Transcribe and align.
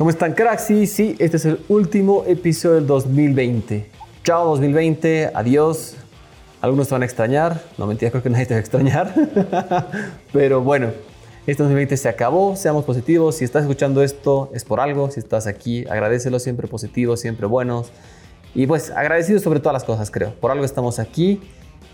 ¿Cómo 0.00 0.08
están, 0.08 0.32
cracks? 0.32 0.62
Sí, 0.62 0.86
sí, 0.86 1.14
este 1.18 1.36
es 1.36 1.44
el 1.44 1.60
último 1.68 2.24
episodio 2.26 2.76
del 2.76 2.86
2020. 2.86 3.90
Chao 4.24 4.46
2020, 4.46 5.32
adiós. 5.34 5.94
Algunos 6.62 6.88
te 6.88 6.94
van 6.94 7.02
a 7.02 7.04
extrañar, 7.04 7.62
no 7.76 7.86
mentira, 7.86 8.10
creo 8.10 8.22
que 8.22 8.30
nadie 8.30 8.46
te 8.46 8.54
va 8.54 8.56
a 8.56 8.60
extrañar. 8.60 9.12
Pero 10.32 10.62
bueno, 10.62 10.88
este 11.46 11.62
2020 11.62 11.98
se 11.98 12.08
acabó, 12.08 12.56
seamos 12.56 12.86
positivos. 12.86 13.36
Si 13.36 13.44
estás 13.44 13.64
escuchando 13.64 14.02
esto 14.02 14.50
es 14.54 14.64
por 14.64 14.80
algo, 14.80 15.10
si 15.10 15.20
estás 15.20 15.46
aquí, 15.46 15.84
agradecelo, 15.86 16.38
siempre 16.38 16.66
positivos, 16.66 17.20
siempre 17.20 17.46
buenos. 17.46 17.92
Y 18.54 18.66
pues 18.66 18.90
agradecidos 18.92 19.42
sobre 19.42 19.60
todas 19.60 19.74
las 19.74 19.84
cosas, 19.84 20.10
creo. 20.10 20.32
Por 20.32 20.50
algo 20.50 20.64
estamos 20.64 20.98
aquí. 20.98 21.42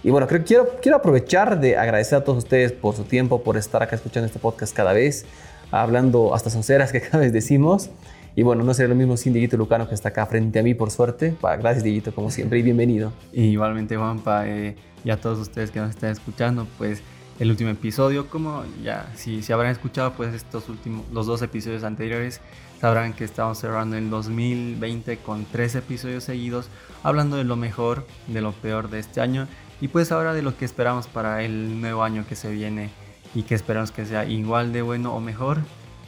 Y 0.04 0.10
bueno, 0.10 0.28
creo, 0.28 0.44
quiero, 0.44 0.76
quiero 0.80 0.98
aprovechar 0.98 1.58
de 1.58 1.76
agradecer 1.76 2.18
a 2.18 2.22
todos 2.22 2.38
ustedes 2.38 2.70
por 2.70 2.94
su 2.94 3.02
tiempo, 3.02 3.42
por 3.42 3.56
estar 3.56 3.82
acá 3.82 3.96
escuchando 3.96 4.26
este 4.26 4.38
podcast 4.38 4.72
cada 4.72 4.92
vez, 4.92 5.24
hablando 5.70 6.34
hasta 6.34 6.50
sonceras 6.50 6.92
que 6.92 7.00
cada 7.10 7.18
vez 7.18 7.32
decimos. 7.32 7.90
Y 8.34 8.42
bueno, 8.42 8.64
no 8.64 8.74
sería 8.74 8.90
lo 8.90 8.94
mismo 8.94 9.16
sin 9.16 9.32
Dieguito 9.32 9.56
Lucano 9.56 9.88
que 9.88 9.94
está 9.94 10.10
acá 10.10 10.26
frente 10.26 10.58
a 10.58 10.62
mí, 10.62 10.74
por 10.74 10.90
suerte. 10.90 11.34
Gracias, 11.40 11.82
Dieguito, 11.82 12.14
como 12.14 12.30
siempre, 12.30 12.58
y 12.58 12.62
bienvenido. 12.62 13.12
Y 13.32 13.44
igualmente, 13.44 13.96
Juanpa, 13.96 14.46
eh, 14.46 14.76
y 15.04 15.16
todos 15.16 15.38
ustedes 15.38 15.70
que 15.70 15.80
nos 15.80 15.90
están 15.90 16.10
escuchando, 16.10 16.66
pues 16.76 17.00
el 17.38 17.50
último 17.50 17.70
episodio, 17.70 18.28
como 18.28 18.64
ya, 18.82 19.10
si, 19.14 19.42
si 19.42 19.52
habrán 19.52 19.70
escuchado, 19.70 20.12
pues 20.12 20.34
estos 20.34 20.68
últimos, 20.68 21.06
los 21.12 21.26
dos 21.26 21.40
episodios 21.42 21.84
anteriores, 21.84 22.40
sabrán 22.80 23.12
que 23.12 23.24
estamos 23.24 23.58
cerrando 23.58 23.96
el 23.96 24.10
2020 24.10 25.18
con 25.18 25.44
tres 25.44 25.74
episodios 25.74 26.24
seguidos, 26.24 26.68
hablando 27.02 27.36
de 27.36 27.44
lo 27.44 27.56
mejor, 27.56 28.06
de 28.26 28.40
lo 28.40 28.52
peor 28.52 28.90
de 28.90 28.98
este 28.98 29.20
año, 29.20 29.48
y 29.80 29.88
pues 29.88 30.12
ahora 30.12 30.34
de 30.34 30.42
lo 30.42 30.56
que 30.56 30.64
esperamos 30.64 31.06
para 31.06 31.42
el 31.42 31.80
nuevo 31.80 32.02
año 32.02 32.26
que 32.28 32.36
se 32.36 32.50
viene 32.50 32.90
y 33.36 33.42
que 33.42 33.54
esperamos 33.54 33.90
que 33.90 34.06
sea 34.06 34.24
igual 34.24 34.72
de 34.72 34.80
bueno 34.80 35.14
o 35.14 35.20
mejor 35.20 35.58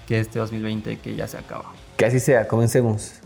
que 0.06 0.18
este 0.18 0.38
2020 0.38 0.98
que 0.98 1.14
ya 1.14 1.28
se 1.28 1.36
acaba. 1.36 1.66
Que 1.98 2.06
así 2.06 2.20
sea, 2.20 2.48
comencemos. 2.48 3.20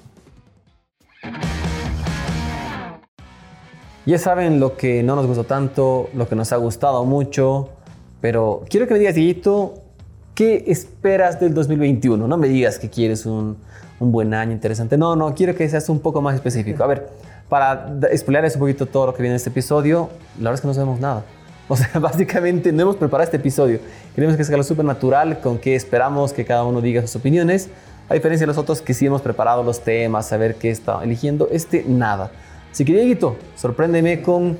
Ya 4.04 4.18
saben 4.18 4.58
lo 4.58 4.76
que 4.76 5.04
no 5.04 5.14
nos 5.14 5.28
gustó 5.28 5.44
tanto, 5.44 6.10
lo 6.14 6.28
que 6.28 6.34
nos 6.34 6.52
ha 6.52 6.56
gustado 6.56 7.04
mucho, 7.04 7.68
pero 8.20 8.64
quiero 8.68 8.88
que 8.88 8.94
me 8.94 8.98
digas, 8.98 9.14
Dieguito, 9.14 9.74
¿qué 10.34 10.64
esperas 10.66 11.38
del 11.38 11.54
2021? 11.54 12.26
No 12.26 12.36
me 12.36 12.48
digas 12.48 12.80
que 12.80 12.90
quieres 12.90 13.24
un, 13.24 13.56
un, 14.00 14.10
buen 14.10 14.34
año 14.34 14.50
interesante. 14.50 14.98
No, 14.98 15.14
no, 15.14 15.32
quiero 15.36 15.54
que 15.54 15.68
seas 15.68 15.88
un 15.88 16.00
poco 16.00 16.20
más 16.20 16.34
específico. 16.34 16.82
A 16.82 16.88
ver, 16.88 17.08
para 17.48 17.94
explicarles 18.10 18.56
un 18.56 18.60
poquito 18.62 18.86
todo 18.86 19.06
lo 19.06 19.14
que 19.14 19.22
viene 19.22 19.34
en 19.34 19.36
este 19.36 19.50
episodio, 19.50 20.10
la 20.38 20.50
verdad 20.50 20.54
es 20.54 20.60
que 20.62 20.66
no 20.66 20.74
sabemos 20.74 20.98
nada. 20.98 21.22
O 21.68 21.76
sea, 21.76 21.88
básicamente 22.00 22.72
no 22.72 22.82
hemos 22.82 22.96
preparado 22.96 23.24
este 23.24 23.36
episodio. 23.36 23.80
Queremos 24.14 24.36
que 24.36 24.44
sea 24.44 24.54
algo 24.54 24.64
súper 24.64 24.84
natural, 24.84 25.40
con 25.40 25.58
que 25.58 25.74
esperamos 25.74 26.32
que 26.32 26.44
cada 26.44 26.64
uno 26.64 26.80
diga 26.80 27.02
sus 27.02 27.16
opiniones. 27.16 27.68
A 28.08 28.14
diferencia 28.14 28.44
de 28.44 28.48
los 28.48 28.58
otros 28.58 28.82
que 28.82 28.94
sí 28.94 29.06
hemos 29.06 29.22
preparado 29.22 29.62
los 29.62 29.82
temas, 29.82 30.28
saber 30.28 30.56
qué 30.56 30.70
está 30.70 31.02
eligiendo, 31.02 31.48
este 31.50 31.84
nada. 31.86 32.30
Así 32.70 32.84
que 32.84 32.92
Dieguito, 32.92 33.36
sorpréndeme 33.56 34.22
con 34.22 34.58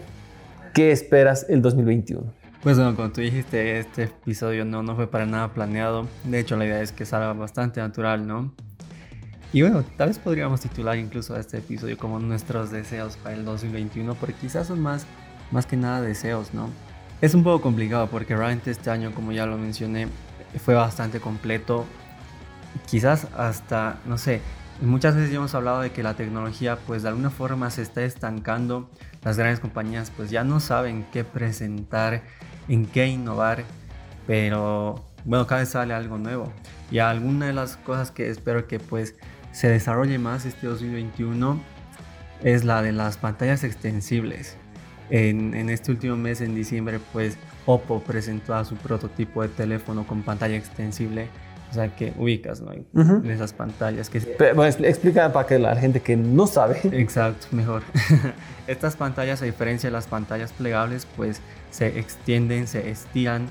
qué 0.72 0.92
esperas 0.92 1.47
el 1.48 1.61
2021. 1.61 2.22
Pues 2.62 2.77
bueno, 2.77 2.94
como 2.94 3.11
tú 3.11 3.20
dijiste, 3.20 3.81
este 3.81 4.05
episodio 4.05 4.64
no, 4.64 4.83
no 4.83 4.94
fue 4.94 5.09
para 5.09 5.27
nada 5.27 5.48
planeado. 5.48 6.06
De 6.25 6.39
hecho, 6.39 6.56
la 6.56 6.64
idea 6.64 6.81
es 6.81 6.92
que 6.92 7.05
salga 7.05 7.33
bastante 7.33 7.81
natural, 7.81 8.27
¿no? 8.27 8.53
Y 9.53 9.62
bueno, 9.62 9.84
tal 9.97 10.09
vez 10.09 10.19
podríamos 10.19 10.61
titular 10.61 10.97
incluso 10.97 11.37
este 11.37 11.59
episodio 11.59 11.98
como 11.98 12.19
nuestros 12.20 12.70
deseos 12.70 13.16
para 13.16 13.34
el 13.34 13.44
2021, 13.44 14.14
porque 14.14 14.34
quizás 14.34 14.69
son 14.69 14.81
más, 14.81 15.06
más 15.50 15.66
que 15.66 15.77
nada 15.77 16.00
deseos, 16.00 16.55
¿no? 16.55 16.70
Es 17.23 17.34
un 17.34 17.45
poco 17.45 17.62
complicado 17.62 18.09
porque 18.09 18.34
realmente 18.34 18.73
este 18.73 18.91
año, 18.91 19.15
como 19.15 19.31
ya 19.31 19.47
lo 19.47 19.56
mencioné, 19.56 20.09
fue 20.59 20.75
bastante 20.75 21.20
completo 21.20 21.87
quizás 22.91 23.28
hasta, 23.37 24.01
no 24.06 24.19
sé, 24.19 24.41
muchas 24.81 25.15
veces 25.15 25.31
ya 25.31 25.37
hemos 25.37 25.55
hablado 25.55 25.83
de 25.83 25.93
que 25.93 26.03
la 26.03 26.15
tecnología 26.15 26.78
pues 26.84 27.05
de 27.05 27.11
alguna 27.11 27.31
forma 27.31 27.71
se 27.71 27.83
está 27.83 28.03
estancando, 28.03 28.91
las 29.22 29.38
grandes 29.38 29.60
compañías 29.60 30.10
pues 30.10 30.31
ya 30.31 30.43
no 30.43 30.59
saben 30.59 31.06
qué 31.12 31.22
presentar, 31.22 32.25
en 32.66 32.87
qué 32.87 33.06
innovar, 33.06 33.62
pero 34.27 35.04
bueno, 35.25 35.47
cada 35.47 35.60
vez 35.60 35.69
sale 35.69 35.94
algo 35.94 36.19
nuevo. 36.19 36.53
Y 36.91 36.99
alguna 36.99 37.47
de 37.47 37.53
las 37.53 37.77
cosas 37.77 38.10
que 38.10 38.31
espero 38.31 38.66
que 38.66 38.81
pues 38.81 39.15
se 39.53 39.69
desarrolle 39.69 40.19
más 40.19 40.44
este 40.44 40.66
2021 40.66 41.62
es 42.43 42.65
la 42.65 42.83
de 42.83 42.91
las 42.91 43.16
pantallas 43.16 43.62
extensibles. 43.62 44.56
En, 45.15 45.53
en, 45.53 45.69
este 45.69 45.91
último 45.91 46.17
mes, 46.17 46.41
en 46.41 46.55
diciembre, 46.55 46.99
pues 47.12 47.37
Oppo 47.67 48.00
presentó 48.00 48.55
a 48.55 48.65
su 48.65 48.77
prototipo 48.77 49.43
de 49.43 49.49
teléfono 49.49 50.06
con 50.06 50.23
pantalla 50.23 50.56
extensible 50.56 51.28
o 51.73 51.75
sea, 51.75 51.89
que 51.89 52.12
ubicas 52.19 52.61
¿no? 52.61 52.73
en 52.73 53.31
esas 53.31 53.55
pantallas. 53.55 54.11
Que... 54.11 54.21
bueno, 54.55 54.65
explica 54.84 55.33
para 55.33 55.47
que 55.47 55.59
la 55.59 55.75
gente 55.75 56.01
que 56.01 56.19
no 56.19 56.47
sabe. 56.47 56.78
Exacto, 56.93 57.47
mejor. 57.51 57.83
Estas 58.67 58.95
pantallas, 58.95 59.41
a 59.41 59.47
diferencia 59.47 59.89
de 59.89 59.93
las 59.93 60.06
pantallas 60.06 60.53
plegables, 60.53 61.06
pues 61.17 61.41
se 61.71 61.99
extienden, 61.99 62.67
se 62.67 62.91
estiran 62.91 63.47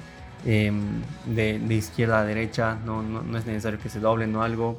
em, 0.45 1.01
de, 1.25 1.57
de, 1.57 1.73
izquierda 1.73 2.19
a 2.19 2.23
derecha, 2.23 2.77
no, 2.85 3.01
no, 3.01 3.23
no, 3.23 3.39
es 3.39 3.47
necesario 3.47 3.79
que 3.79 3.89
se 3.89 3.99
doblen 3.99 4.35
o 4.35 4.43
algo. 4.43 4.77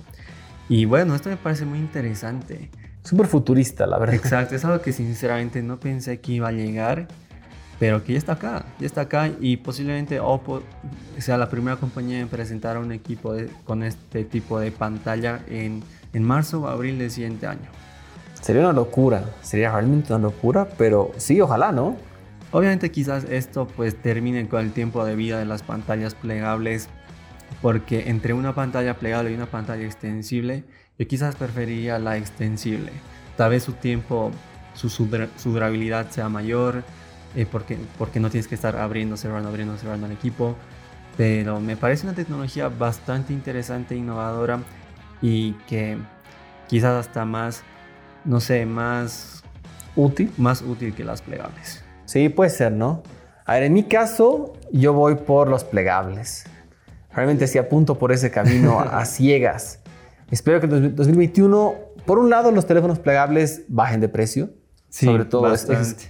Y 0.69 0.85
bueno, 0.85 1.17
esto 1.17 1.29
me 1.29 1.37
parece 1.37 1.65
muy 1.65 1.81
interesante. 1.81 2.71
Súper 3.03 3.27
futurista, 3.27 3.87
la 3.87 3.99
verdad. 3.99 4.15
Exacto, 4.15 4.55
es 4.55 4.65
algo 4.65 4.81
que 4.81 4.93
sinceramente 4.93 5.63
no 5.63 5.79
pensé 5.81 6.21
que 6.21 6.33
iba 6.33 6.49
a 6.49 6.53
llegar 6.53 7.09
pero 7.83 8.05
que 8.05 8.13
ya 8.13 8.19
está 8.19 8.35
acá, 8.35 8.65
ya 8.79 8.87
está 8.87 9.01
acá 9.01 9.29
y 9.41 9.57
posiblemente 9.57 10.21
Oppo 10.21 10.63
sea 11.19 11.37
la 11.37 11.49
primera 11.49 11.77
compañía 11.79 12.21
en 12.21 12.29
presentar 12.29 12.79
un 12.79 12.93
equipo 12.93 13.35
con 13.65 13.83
este 13.83 14.23
tipo 14.23 14.61
de 14.61 14.71
pantalla 14.71 15.41
en, 15.49 15.83
en 16.13 16.23
marzo 16.23 16.61
o 16.61 16.69
abril 16.69 17.01
del 17.01 17.11
siguiente 17.11 17.49
año. 17.49 17.69
Sería 18.41 18.63
una 18.63 18.73
locura, 18.73 19.25
sería 19.43 19.73
realmente 19.73 20.15
una 20.15 20.23
locura, 20.23 20.69
pero 20.79 21.11
sí, 21.17 21.41
ojalá, 21.41 21.73
¿no? 21.73 21.97
Obviamente 22.53 22.93
quizás 22.93 23.25
esto 23.25 23.67
pues 23.67 24.01
termine 24.01 24.47
con 24.47 24.61
el 24.61 24.71
tiempo 24.71 25.05
de 25.05 25.17
vida 25.17 25.41
de 25.41 25.45
las 25.45 25.65
pantallas 25.65 26.15
plegables, 26.15 26.89
porque 27.63 28.11
entre 28.11 28.33
una 28.33 28.55
pantalla 28.55 28.95
plegable 28.95 29.33
y 29.33 29.35
una 29.35 29.47
pantalla 29.47 29.85
extensible, 29.85 30.63
yo 30.99 31.07
quizás 31.07 31.37
preferiría 31.37 31.99
la 31.99 32.17
extensible. 32.17 32.93
Tal 33.37 33.51
vez 33.51 33.63
su 33.63 33.73
tiempo, 33.73 34.31
su, 34.75 34.89
su 34.89 35.07
durabilidad 35.45 36.11
sea 36.11 36.29
mayor, 36.29 36.85
eh, 37.35 37.47
porque, 37.51 37.79
porque 37.99 38.21
no 38.21 38.31
tienes 38.31 38.47
que 38.47 38.55
estar 38.55 38.77
abriendo, 38.77 39.17
cerrando, 39.17 39.49
abriendo, 39.49 39.77
cerrando 39.77 40.07
el 40.07 40.13
equipo. 40.13 40.57
Pero 41.17 41.61
me 41.61 41.77
parece 41.77 42.07
una 42.07 42.15
tecnología 42.15 42.69
bastante 42.69 43.33
interesante, 43.33 43.95
innovadora 43.95 44.61
y 45.21 45.53
que 45.67 45.99
quizás 46.69 47.07
hasta 47.07 47.25
más, 47.25 47.63
no 48.25 48.41
sé, 48.41 48.67
más 48.67 49.43
útil. 49.97 50.33
Más 50.39 50.63
útil 50.63 50.95
que 50.95 51.05
las 51.05 51.23
plegables. 51.23 51.85
Sí, 52.07 52.29
puede 52.29 52.51
ser, 52.51 52.73
¿no? 52.73 53.03
A 53.45 53.55
ver, 53.55 53.65
en 53.65 53.75
mi 53.75 53.85
caso, 53.85 54.55
yo 54.73 54.93
voy 54.93 55.17
por 55.17 55.49
los 55.49 55.65
plegables. 55.65 56.45
Realmente 57.13 57.47
sí 57.47 57.59
apunto 57.59 57.99
por 57.99 58.13
ese 58.13 58.31
camino 58.31 58.81
a 58.91 59.05
ciegas. 59.05 59.82
Espero 60.33 60.59
que 60.59 60.67
en 60.67 60.97
2021, 60.97 61.75
por 62.05 62.19
un 62.19 62.29
lado, 62.29 62.51
los 62.51 62.67
teléfonos 62.67 62.99
plegables 62.99 63.63
bajen 63.69 64.01
de 64.01 64.09
precio 64.09 64.51
sobre 64.93 65.25
todo. 65.25 65.53
Es, 65.53 65.67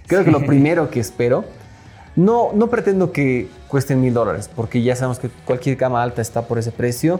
creo 0.07 0.25
que 0.25 0.31
lo 0.31 0.45
primero 0.45 0.89
que 0.89 0.99
espero. 0.99 1.45
No, 2.15 2.51
no 2.53 2.67
pretendo 2.67 3.11
que 3.11 3.47
cuesten 3.67 3.99
mil 3.99 4.13
dólares, 4.13 4.49
porque 4.53 4.83
ya 4.83 4.95
sabemos 4.95 5.17
que 5.17 5.29
cualquier 5.45 5.77
cama 5.77 6.03
alta 6.03 6.21
está 6.21 6.43
por 6.43 6.59
ese 6.59 6.71
precio, 6.71 7.19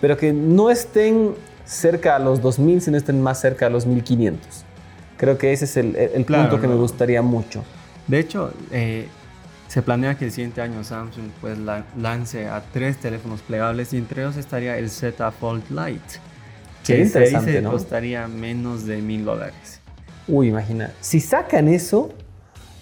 pero 0.00 0.16
que 0.16 0.32
no 0.32 0.70
estén 0.70 1.34
cerca 1.66 2.16
a 2.16 2.18
los 2.18 2.40
2000, 2.40 2.80
sino 2.80 2.96
estén 2.96 3.20
más 3.20 3.38
cerca 3.38 3.66
a 3.66 3.70
los 3.70 3.84
1500. 3.84 4.64
Creo 5.18 5.36
que 5.36 5.52
ese 5.52 5.66
es 5.66 5.76
el, 5.76 5.94
el 5.94 6.24
punto 6.24 6.58
que 6.58 6.66
me 6.66 6.74
gustaría 6.74 7.20
mucho. 7.20 7.62
De 8.06 8.18
hecho, 8.18 8.50
eh, 8.70 9.08
se 9.68 9.82
planea 9.82 10.16
que 10.16 10.24
el 10.24 10.32
siguiente 10.32 10.62
año 10.62 10.82
Samsung 10.84 11.30
pues 11.42 11.58
lance 11.58 12.48
a 12.48 12.62
tres 12.72 12.96
teléfonos 12.96 13.42
plegables 13.42 13.92
y 13.92 13.98
entre 13.98 14.22
ellos 14.22 14.38
estaría 14.38 14.78
el 14.78 14.88
Z 14.88 15.30
Fold 15.32 15.64
Lite, 15.68 16.18
que 16.84 17.06
se 17.06 17.62
costaría 17.62 18.26
menos 18.28 18.86
de 18.86 18.98
mil 18.98 19.24
dólares. 19.24 19.80
Uy, 20.26 20.48
imagina, 20.48 20.92
si 21.00 21.20
sacan 21.20 21.68
eso, 21.68 22.10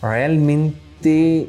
realmente 0.02 1.48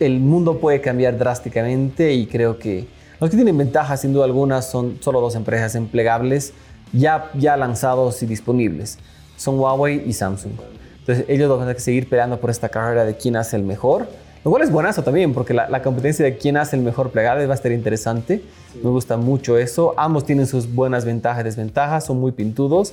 el 0.00 0.20
mundo 0.20 0.58
puede 0.58 0.80
cambiar 0.80 1.18
drásticamente 1.18 2.12
y 2.12 2.26
creo 2.26 2.58
que 2.58 2.86
los 3.20 3.30
que 3.30 3.36
tienen 3.36 3.56
ventajas 3.56 4.00
sin 4.00 4.12
duda 4.12 4.24
alguna 4.24 4.62
son 4.62 4.98
solo 5.00 5.20
dos 5.20 5.34
empresas 5.34 5.74
empleables 5.74 6.52
ya, 6.92 7.30
ya 7.34 7.56
lanzados 7.56 8.22
y 8.22 8.26
disponibles. 8.26 8.98
Son 9.36 9.58
Huawei 9.58 10.02
y 10.06 10.12
Samsung. 10.12 10.52
Entonces 11.00 11.26
ellos 11.28 11.48
van 11.50 11.58
a 11.58 11.62
tener 11.62 11.76
que 11.76 11.82
seguir 11.82 12.08
peleando 12.08 12.40
por 12.40 12.50
esta 12.50 12.68
carrera 12.68 13.04
de 13.04 13.16
quién 13.16 13.36
hace 13.36 13.56
el 13.56 13.62
mejor. 13.62 14.08
Lo 14.44 14.50
cual 14.50 14.62
es 14.62 14.70
buenazo 14.70 15.02
también, 15.02 15.32
porque 15.32 15.54
la, 15.54 15.82
competencia 15.82 16.22
de 16.22 16.36
quién 16.36 16.58
hace 16.58 16.76
el 16.76 16.82
mejor 16.82 17.10
plegable 17.10 17.46
va 17.46 17.54
a 17.54 17.56
estar 17.56 17.72
interesante. 17.72 18.42
Me 18.82 18.90
gusta 18.90 19.16
mucho 19.16 19.56
eso. 19.56 19.94
Ambos 19.96 20.26
tienen 20.26 20.46
sus 20.46 20.72
buenas 20.72 21.06
ventajas 21.06 21.40
y 21.40 21.44
desventajas, 21.44 22.04
son 22.04 22.20
muy 22.20 22.32
pintudos 22.32 22.92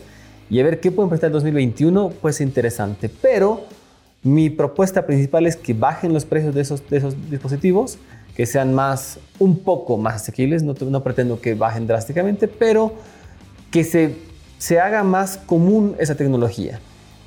y 0.50 0.62
a 0.62 0.63
ver 0.63 0.80
qué 0.80 0.92
pueden 0.92 1.09
prestar 1.09 1.27
el 1.27 1.33
2021, 1.33 2.13
pues 2.21 2.39
interesante. 2.39 3.09
Pero 3.09 3.65
mi 4.24 4.50
propuesta 4.50 5.06
principal 5.06 5.45
es 5.45 5.57
que 5.57 5.74
bajen 5.74 6.13
los 6.13 6.24
precios 6.24 6.56
de 6.56 6.62
esos, 6.62 6.89
de 6.89 6.98
esos 6.98 7.15
dispositivos, 7.30 7.97
que 8.36 8.45
sean 8.45 8.74
más, 8.74 9.19
un 9.38 9.59
poco 9.59 9.97
más 9.97 10.15
asequibles. 10.15 10.63
No, 10.63 10.74
no 10.74 11.04
pretendo 11.04 11.42
que 11.42 11.54
bajen 11.56 11.86
drásticamente, 11.86 12.47
pero 12.47 12.94
que 13.71 13.83
se, 13.83 14.15
se 14.57 14.80
haga 14.80 15.04
más 15.04 15.38
común 15.38 15.95
esa 16.00 16.15
tecnología. 16.15 16.80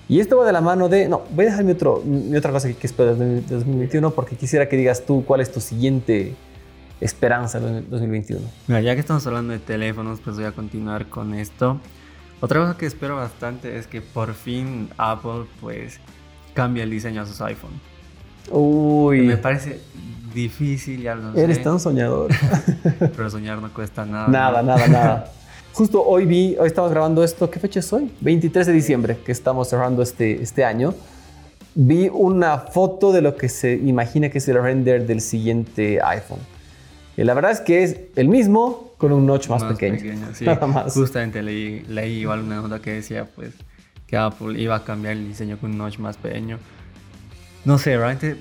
Y 0.08 0.20
esto 0.20 0.36
va 0.36 0.46
de 0.46 0.52
la 0.52 0.60
mano 0.60 0.88
de, 0.88 1.08
no, 1.08 1.22
voy 1.30 1.46
a 1.46 1.50
dejar 1.50 1.64
mi, 1.64 1.72
otro, 1.72 2.02
mi 2.04 2.36
otra 2.36 2.52
cosa 2.52 2.68
que, 2.68 2.74
que 2.74 2.86
espero 2.86 3.16
de 3.16 3.40
2021 3.40 4.10
porque 4.10 4.36
quisiera 4.36 4.68
que 4.68 4.76
digas 4.76 5.06
tú 5.06 5.24
cuál 5.24 5.40
es 5.40 5.50
tu 5.50 5.60
siguiente 5.60 6.34
esperanza 7.00 7.58
en 7.58 7.88
2021. 7.88 8.40
Mira, 8.66 8.80
ya 8.80 8.94
que 8.94 9.00
estamos 9.00 9.26
hablando 9.26 9.52
de 9.52 9.58
teléfonos, 9.58 10.20
pues 10.20 10.36
voy 10.36 10.44
a 10.44 10.52
continuar 10.52 11.06
con 11.06 11.34
esto. 11.34 11.78
Otra 12.40 12.60
cosa 12.60 12.76
que 12.76 12.86
espero 12.86 13.16
bastante 13.16 13.78
es 13.78 13.86
que 13.86 14.00
por 14.00 14.34
fin 14.34 14.90
Apple 14.98 15.46
pues 15.60 16.00
cambie 16.52 16.82
el 16.82 16.90
diseño 16.90 17.22
a 17.22 17.26
sus 17.26 17.40
iPhone. 17.40 17.72
Uy. 18.50 19.22
Me 19.22 19.36
parece 19.36 19.80
difícil, 20.34 21.00
ya 21.00 21.14
lo 21.14 21.34
Eres 21.34 21.62
tan 21.62 21.80
soñador. 21.80 22.30
Pero 22.98 23.30
soñar 23.30 23.62
no 23.62 23.72
cuesta 23.72 24.04
nada. 24.04 24.28
Nada, 24.28 24.62
nada, 24.62 24.88
nada. 24.88 25.32
Justo 25.74 26.04
hoy 26.04 26.24
vi, 26.24 26.56
hoy 26.56 26.68
estamos 26.68 26.92
grabando 26.92 27.24
esto, 27.24 27.50
¿qué 27.50 27.58
fecha 27.58 27.80
es 27.80 27.92
hoy? 27.92 28.08
23 28.20 28.68
de 28.68 28.72
diciembre, 28.72 29.18
que 29.26 29.32
estamos 29.32 29.68
cerrando 29.68 30.02
este, 30.02 30.40
este 30.40 30.64
año. 30.64 30.94
Vi 31.74 32.08
una 32.12 32.58
foto 32.58 33.12
de 33.12 33.20
lo 33.20 33.34
que 33.34 33.48
se 33.48 33.74
imagina 33.74 34.28
que 34.28 34.38
es 34.38 34.46
el 34.46 34.62
render 34.62 35.04
del 35.04 35.20
siguiente 35.20 36.00
iPhone. 36.00 36.38
Y 37.16 37.24
la 37.24 37.34
verdad 37.34 37.50
es 37.50 37.60
que 37.60 37.82
es 37.82 37.96
el 38.14 38.28
mismo 38.28 38.92
con 38.98 39.10
un 39.10 39.26
notch 39.26 39.48
más, 39.48 39.64
pequeño. 39.64 39.98
sí. 40.34 40.44
Nada 40.44 40.64
más. 40.68 40.94
Justamente 40.94 41.42
leí, 41.42 41.80
leí 41.88 42.20
igual 42.20 42.42
una 42.42 42.60
nota 42.60 42.78
que 42.78 42.92
decía 42.92 43.26
pues 43.34 43.54
que 44.06 44.16
Apple 44.16 44.56
iba 44.60 44.76
a 44.76 44.84
cambiar 44.84 45.14
el 45.14 45.26
diseño 45.26 45.58
con 45.58 45.72
un 45.72 45.78
notch 45.78 45.98
más 45.98 46.16
pequeño. 46.18 46.60
No 47.64 47.78
sé, 47.78 47.96
realmente 47.96 48.36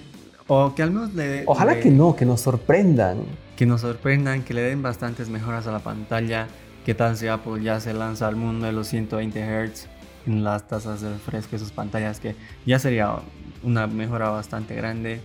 o 0.46 0.76
que 0.76 0.84
al 0.84 0.92
menos 0.92 1.16
le 1.16 1.46
Ojalá 1.48 1.80
que 1.80 1.90
no, 1.90 2.16
que 2.16 2.26
nos 2.26 2.42
sorprendan. 2.42 3.24
Que 3.56 3.66
nos 3.66 3.82
sorprendan, 3.82 4.44
que 4.44 4.54
le 4.54 4.62
den 4.62 4.84
bastantes 4.84 5.30
mejoras 5.30 5.66
a 5.66 5.72
la 5.72 5.80
pantalla 5.80 6.48
¿Qué 6.86 6.94
tal 6.94 7.16
si 7.16 7.28
Apple 7.28 7.64
ya 7.64 7.80
se 7.80 7.94
lanza 7.94 8.28
al 8.28 8.36
mundo 8.36 8.66
de 8.66 8.74
los 8.74 8.90
120 8.90 9.40
Hz 9.40 9.88
en 10.26 10.44
las 10.44 10.68
tasas 10.68 11.00
de 11.00 11.14
refresco 11.14 11.52
de 11.52 11.60
sus 11.60 11.72
pantallas? 11.72 12.20
Que 12.20 12.36
ya 12.66 12.78
sería 12.78 13.20
una 13.64 13.88
mejora 13.88 14.30
bastante 14.30 14.76
grande. 14.76 15.22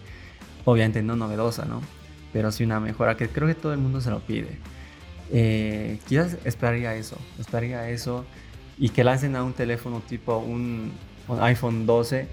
Obviamente 0.64 1.02
no 1.02 1.16
novedosa, 1.16 1.64
¿no? 1.64 1.82
Pero 2.32 2.52
sí 2.52 2.62
una 2.62 2.78
mejora 2.78 3.16
que 3.16 3.28
creo 3.28 3.48
que 3.48 3.56
todo 3.56 3.72
el 3.72 3.80
mundo 3.80 4.00
se 4.00 4.10
lo 4.10 4.20
pide. 4.20 4.56
Eh, 5.32 5.98
quizás 6.06 6.36
esperaría 6.44 6.94
eso, 6.94 7.16
esperaría 7.40 7.90
eso 7.90 8.24
y 8.78 8.90
que 8.90 9.02
lancen 9.02 9.34
a 9.34 9.42
un 9.42 9.52
teléfono 9.52 10.00
tipo 10.08 10.38
un, 10.38 10.92
iPhone 11.40 11.86
12, 11.86 12.28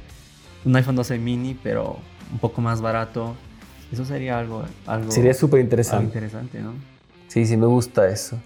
un 0.65 0.75
iPhone 0.75 0.95
12 0.95 1.17
mini, 1.17 1.55
pero 1.55 1.97
un 2.31 2.37
poco 2.37 2.61
más 2.61 2.79
barato. 2.79 3.35
Eso 3.91 4.05
sería 4.05 4.37
algo, 4.37 4.65
algo 4.85 5.11
sería 5.11 5.33
súper 5.33 5.61
interesante. 5.61 6.05
interesante, 6.05 6.61
¿no? 6.61 6.73
Sí, 7.27 7.47
sí, 7.47 7.57
me 7.57 7.65
gusta 7.65 8.07
eso. 8.07 8.39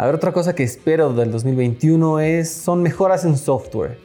A 0.00 0.06
ver, 0.06 0.14
otra 0.14 0.32
cosa 0.32 0.54
que 0.54 0.62
espero 0.62 1.12
del 1.12 1.30
2021 1.30 2.20
es, 2.20 2.50
son 2.50 2.80
mejoras 2.80 3.26
en 3.26 3.36
software, 3.36 3.98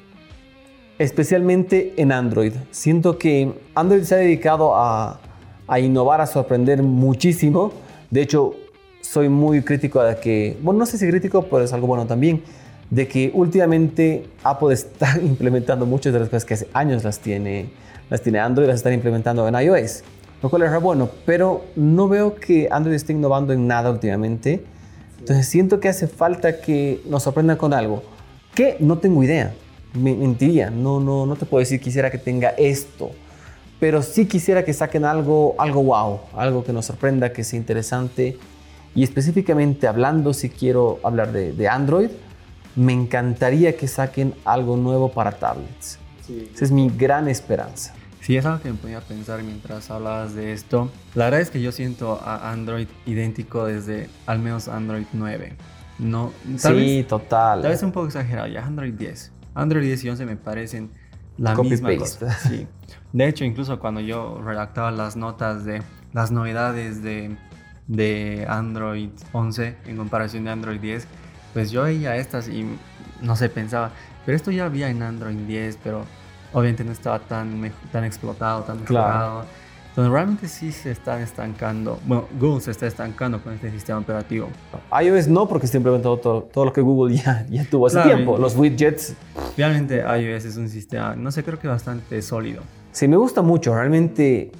especialmente 1.00 1.94
en 1.96 2.12
Android. 2.12 2.52
Siento 2.72 3.18
que 3.18 3.54
Android 3.76 4.04
se 4.04 4.16
ha 4.16 4.18
dedicado 4.18 4.76
a, 4.76 5.22
a 5.66 5.80
innovar, 5.80 6.20
a 6.20 6.28
sorprender 6.28 6.84
muchísimo. 6.84 7.72
De 8.12 8.24
hecho, 8.24 8.56
soy 9.00 9.30
muy 9.30 9.62
crítico 9.62 10.04
de 10.04 10.18
que, 10.18 10.58
bueno, 10.62 10.80
no 10.80 10.86
sé 10.86 10.98
si 10.98 11.08
crítico, 11.08 11.44
pero 11.44 11.64
es 11.64 11.72
algo 11.72 11.88
bueno 11.88 12.06
también, 12.06 12.44
de 12.90 13.08
que 13.08 13.32
últimamente 13.34 14.28
Apple 14.44 14.74
está 14.74 15.18
implementando 15.24 15.86
muchas 15.86 16.12
de 16.12 16.20
las 16.20 16.28
cosas 16.28 16.44
que 16.44 16.56
hace 16.56 16.68
años 16.74 17.06
las 17.06 17.20
tiene, 17.20 17.70
las 18.10 18.22
tiene 18.22 18.40
Android, 18.40 18.68
las 18.68 18.76
están 18.76 18.92
implementando 18.92 19.48
en 19.48 19.56
iOS, 19.56 20.04
lo 20.44 20.50
cual 20.50 20.64
es 20.64 20.82
bueno, 20.82 21.10
pero 21.26 21.64
no 21.78 22.10
veo 22.10 22.36
que 22.36 22.68
Android 22.70 22.98
esté 22.98 23.14
innovando 23.14 23.54
en 23.54 23.66
nada 23.66 23.92
últimamente. 23.92 24.75
Entonces 25.26 25.48
siento 25.48 25.80
que 25.80 25.90
hace 25.90 26.06
falta 26.06 26.62
que 26.62 27.02
nos 27.08 27.24
sorprendan 27.24 27.58
con 27.58 27.74
algo 27.74 28.04
que 28.54 28.78
no 28.80 29.00
tengo 29.00 29.24
idea. 29.24 29.56
Me 29.96 30.14
mentiría, 30.14 30.70
no, 30.70 31.00
no, 31.00 31.26
no 31.26 31.36
te 31.36 31.48
puedo 31.48 31.62
decir 31.62 31.82
quisiera 31.82 32.12
que 32.12 32.20
tenga 32.20 32.50
esto, 32.50 33.10
pero 33.80 34.04
sí 34.04 34.28
quisiera 34.28 34.64
que 34.64 34.72
saquen 34.72 35.04
algo, 35.04 35.56
algo 35.58 35.82
wow, 35.82 36.20
algo 36.36 36.64
que 36.64 36.72
nos 36.72 36.86
sorprenda, 36.86 37.34
que 37.34 37.44
sea 37.44 37.58
interesante. 37.58 38.38
Y 38.94 39.02
específicamente 39.04 39.88
hablando, 39.88 40.32
si 40.32 40.50
quiero 40.50 41.00
hablar 41.02 41.32
de, 41.32 41.54
de 41.54 41.68
Android, 41.70 42.12
me 42.76 42.94
encantaría 42.94 43.76
que 43.76 43.88
saquen 43.88 44.36
algo 44.46 44.78
nuevo 44.78 45.10
para 45.12 45.32
tablets. 45.32 45.98
Esa 46.54 46.66
es 46.66 46.72
mi 46.72 46.88
gran 46.88 47.28
esperanza. 47.28 47.96
Sí, 48.26 48.36
es 48.36 48.46
algo 48.48 48.60
que 48.60 48.72
me 48.72 48.76
ponía 48.76 48.98
a 48.98 49.02
pensar 49.02 49.44
mientras 49.44 49.92
hablabas 49.92 50.34
de 50.34 50.52
esto. 50.52 50.90
La 51.14 51.26
verdad 51.26 51.42
es 51.42 51.52
que 51.52 51.62
yo 51.62 51.72
siento 51.72 52.20
a 52.24 52.52
Android 52.52 52.88
idéntico 53.06 53.66
desde 53.66 54.10
al 54.26 54.40
menos 54.40 54.68
Android 54.68 55.06
9. 55.14 55.56
No, 56.00 56.34
sí, 56.58 57.06
total. 57.08 57.62
Tal 57.62 57.70
vez 57.70 57.84
un 57.84 57.92
poco 57.92 58.08
exagerado, 58.08 58.48
ya 58.48 58.66
Android 58.66 58.96
10. 58.96 59.32
Android 59.54 59.84
10 59.84 60.04
y 60.06 60.10
11 60.10 60.26
me 60.26 60.38
parecen 60.38 60.90
la 61.38 61.54
misma 61.54 61.96
cosa. 61.98 62.32
Sí. 62.40 62.66
De 63.14 63.28
hecho, 63.28 63.46
incluso 63.46 63.80
cuando 63.80 64.02
yo 64.02 64.42
redactaba 64.44 64.90
las 64.90 65.16
notas 65.16 65.64
de 65.64 65.84
las 66.12 66.32
novedades 66.32 67.04
de, 67.04 67.38
de 67.86 68.48
Android 68.50 69.12
11 69.34 69.78
en 69.86 69.98
comparación 69.98 70.46
de 70.46 70.50
Android 70.50 70.80
10, 70.80 71.08
pues 71.54 71.70
yo 71.70 71.84
veía 71.84 72.16
estas 72.16 72.48
y 72.48 72.66
no 73.22 73.36
sé, 73.36 73.50
pensaba, 73.50 73.92
pero 74.26 74.36
esto 74.36 74.50
ya 74.50 74.66
había 74.66 74.90
en 74.90 75.04
Android 75.04 75.38
10, 75.38 75.78
pero 75.84 76.06
obviamente 76.56 76.86
no 76.86 76.94
estaba 76.94 77.20
tan, 77.20 77.72
tan 77.92 78.06
explotado, 78.06 78.64
tan 78.64 78.80
mejorado. 78.80 79.44
Entonces 79.90 80.12
realmente 80.12 80.48
sí 80.48 80.72
se 80.72 80.92
están 80.92 81.22
estancando. 81.22 82.00
Bueno, 82.06 82.28
Google 82.40 82.62
se 82.62 82.72
está 82.72 82.88
estancando 82.88 83.42
con 83.42 83.54
este 83.54 83.72
sistema 83.72 84.00
operativo. 84.00 84.48
iOS 85.02 85.28
no, 85.28 85.48
porque 85.48 85.66
está 85.66 85.78
implementando 85.78 86.18
todo, 86.18 86.44
todo 86.44 86.66
lo 86.66 86.74
que 86.74 86.82
Google 86.82 87.16
ya, 87.16 87.46
ya 87.50 87.66
tuvo 87.66 87.88
hace 87.88 88.02
tiempo. 88.02 88.38
Los 88.38 88.56
widgets. 88.56 89.16
Realmente 89.58 90.00
iOS 90.00 90.46
es 90.46 90.58
un 90.58 90.70
sistema, 90.70 91.16
no 91.16 91.32
sé, 91.32 91.44
creo 91.44 91.60
que 91.60 91.68
bastante 91.68 92.22
sólido. 92.22 92.62
Sí, 92.94 93.08
me 93.08 93.18
gusta 93.18 93.42
mucho. 93.42 93.74
Realmente 93.74 94.52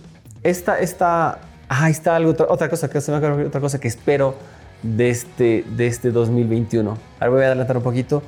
esta, 0.44 0.80
esta, 0.80 1.40
ah, 1.70 1.90
está 1.90 2.18
algo, 2.18 2.32
otra, 2.50 2.70
cosa 2.70 2.90
que 2.90 2.98
otra 2.98 3.62
cosa 3.62 3.80
que 3.80 3.88
espero 3.88 4.36
de 4.84 5.10
este, 5.10 5.66
de 5.76 5.88
este 5.88 6.12
2021. 6.12 6.98
Ahora 7.20 7.30
voy 7.30 7.42
a 7.44 7.46
adelantar 7.48 7.78
un 7.78 7.84
poquito. 7.84 8.22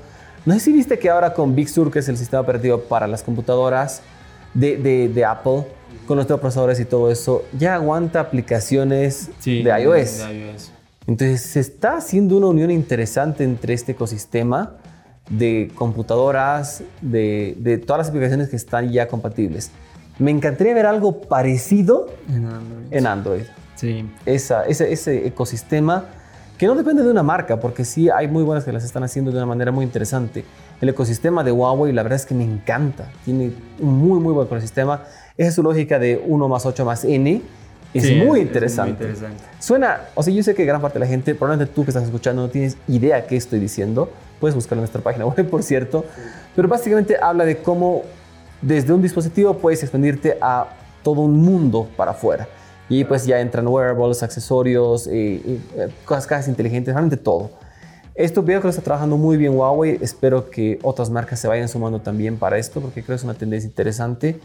No 0.46 0.54
sé 0.54 0.60
si 0.60 0.74
viste 0.74 0.98
que 0.98 1.10
ahora 1.10 1.34
con 1.34 1.56
Big 1.56 1.70
Sur, 1.70 1.92
que 1.92 2.00
es 2.00 2.10
el 2.10 2.18
sistema 2.18 2.42
operativo 2.42 2.80
para 2.80 3.08
las 3.08 3.24
computadoras 3.24 4.02
de, 4.54 4.78
de, 5.10 5.26
Apple, 5.26 5.66
con 6.06 6.18
los 6.18 6.26
procesadores 6.26 6.80
y 6.80 6.86
todo 6.86 7.12
eso, 7.12 7.44
ya 7.58 7.76
aguanta 7.76 8.20
aplicaciones 8.20 9.30
de, 9.44 9.62
iOS. 9.82 10.26
Entonces 11.06 11.42
se 11.42 11.60
está 11.60 11.98
haciendo 11.98 12.38
una 12.38 12.48
unión 12.48 12.72
interesante 12.72 13.44
entre 13.44 13.74
este 13.74 13.94
ecosistema 13.94 14.74
de 15.30 15.72
computadoras, 15.76 16.84
de, 17.02 17.56
de, 17.60 17.78
todas 17.78 18.00
las 18.00 18.10
aplicaciones 18.10 18.50
que 18.50 18.56
están 18.56 18.92
ya 18.92 19.08
compatibles. 19.08 19.72
Me 20.20 20.32
encantaría 20.32 20.74
ver 20.74 20.86
algo 20.86 21.22
parecido 21.22 22.08
en 22.30 22.46
Android. 22.46 22.88
En 22.92 23.08
Android. 23.08 23.44
Sí. 23.76 24.10
Esa, 24.26 24.66
ese, 24.66 24.92
ese 24.92 25.28
ecosistema 25.28 26.06
que 26.58 26.66
no 26.66 26.76
depende 26.76 27.04
de 27.04 27.12
una 27.12 27.24
marca, 27.24 27.60
porque 27.60 27.86
sí 27.86 28.10
hay 28.10 28.28
muy 28.28 28.44
buenas 28.44 28.66
que 28.66 28.72
las 28.72 28.84
están 28.84 29.04
haciendo 29.04 29.32
de 29.32 29.38
una 29.38 29.46
manera 29.46 29.72
muy 29.72 29.86
interesante. 29.86 30.44
El 30.82 30.90
ecosistema 30.90 31.44
de 31.44 31.52
Huawei, 31.52 31.94
la 31.94 32.04
verdad 32.04 32.18
es 32.18 32.26
que 32.26 32.34
me 32.34 32.44
encanta. 32.44 33.12
Tiene 33.26 33.52
un 33.80 33.98
muy, 33.98 34.20
muy 34.20 34.34
buen 34.34 34.48
ecosistema. 34.48 35.04
Esa 35.38 35.50
es 35.50 35.56
su 35.56 35.64
lógica 35.64 36.00
de 36.00 36.22
1 36.26 36.48
más 36.48 36.66
8 36.66 36.86
más 36.86 37.06
N. 37.06 37.42
Es, 37.94 38.26
muy, 38.26 38.42
interesante. 38.42 39.04
muy 39.04 39.12
interesante. 39.12 39.44
Suena, 39.60 40.02
o 40.14 40.22
sea, 40.22 40.34
yo 40.34 40.44
sé 40.44 40.54
que 40.54 40.66
gran 40.66 40.82
parte 40.82 41.00
de 41.00 41.06
la 41.06 41.10
gente, 41.10 41.34
probablemente 41.34 41.74
tú 41.74 41.84
que 41.84 41.92
estás 41.92 42.04
escuchando 42.04 42.44
no 42.44 42.50
tienes 42.50 42.78
idea 42.88 43.26
qué 43.26 43.38
estoy 43.38 43.60
diciendo. 43.60 44.12
Puedes 44.40 44.56
buscarlo 44.56 44.80
en 44.80 44.84
nuestra 44.84 45.02
página 45.02 45.26
web, 45.28 45.50
por 45.50 45.64
cierto. 45.64 46.06
Pero 46.56 46.68
básicamente 46.68 47.18
habla 47.22 47.46
de 47.46 47.58
cómo 47.58 48.04
desde 48.62 48.94
un 48.94 49.02
dispositivo 49.02 49.58
puedes 49.58 49.82
expandirte 49.84 50.38
a 50.42 50.68
todo 51.04 51.22
un 51.22 51.38
mundo 51.38 51.88
para 51.96 52.12
afuera. 52.12 52.48
Y 52.90 53.04
pues 53.04 53.26
ya 53.26 53.40
entran 53.40 53.68
wearables, 53.68 54.24
accesorios, 54.24 55.08
y, 55.08 55.62
eh, 55.76 55.90
cosas, 56.06 56.28
cajas 56.28 56.48
inteligentes, 56.48 56.94
realmente 56.94 57.18
todo. 57.18 57.52
Esto 58.16 58.42
veo 58.42 58.60
que 58.60 58.64
lo 58.66 58.70
está 58.72 58.82
trabajando 58.82 59.16
muy 59.18 59.38
bien 59.38 59.56
Huawei. 59.56 60.00
Espero 60.02 60.50
que 60.50 60.80
otras 60.82 61.10
marcas 61.10 61.40
se 61.40 61.48
vayan 61.48 61.68
sumando 61.68 62.00
también 62.00 62.38
para 62.38 62.58
esto 62.58 62.82
porque 62.82 63.04
creo 63.04 63.16
que 63.16 63.20
es 63.20 63.24
una 63.24 63.36
tendencia 63.36 63.68
interesante. 63.68 64.40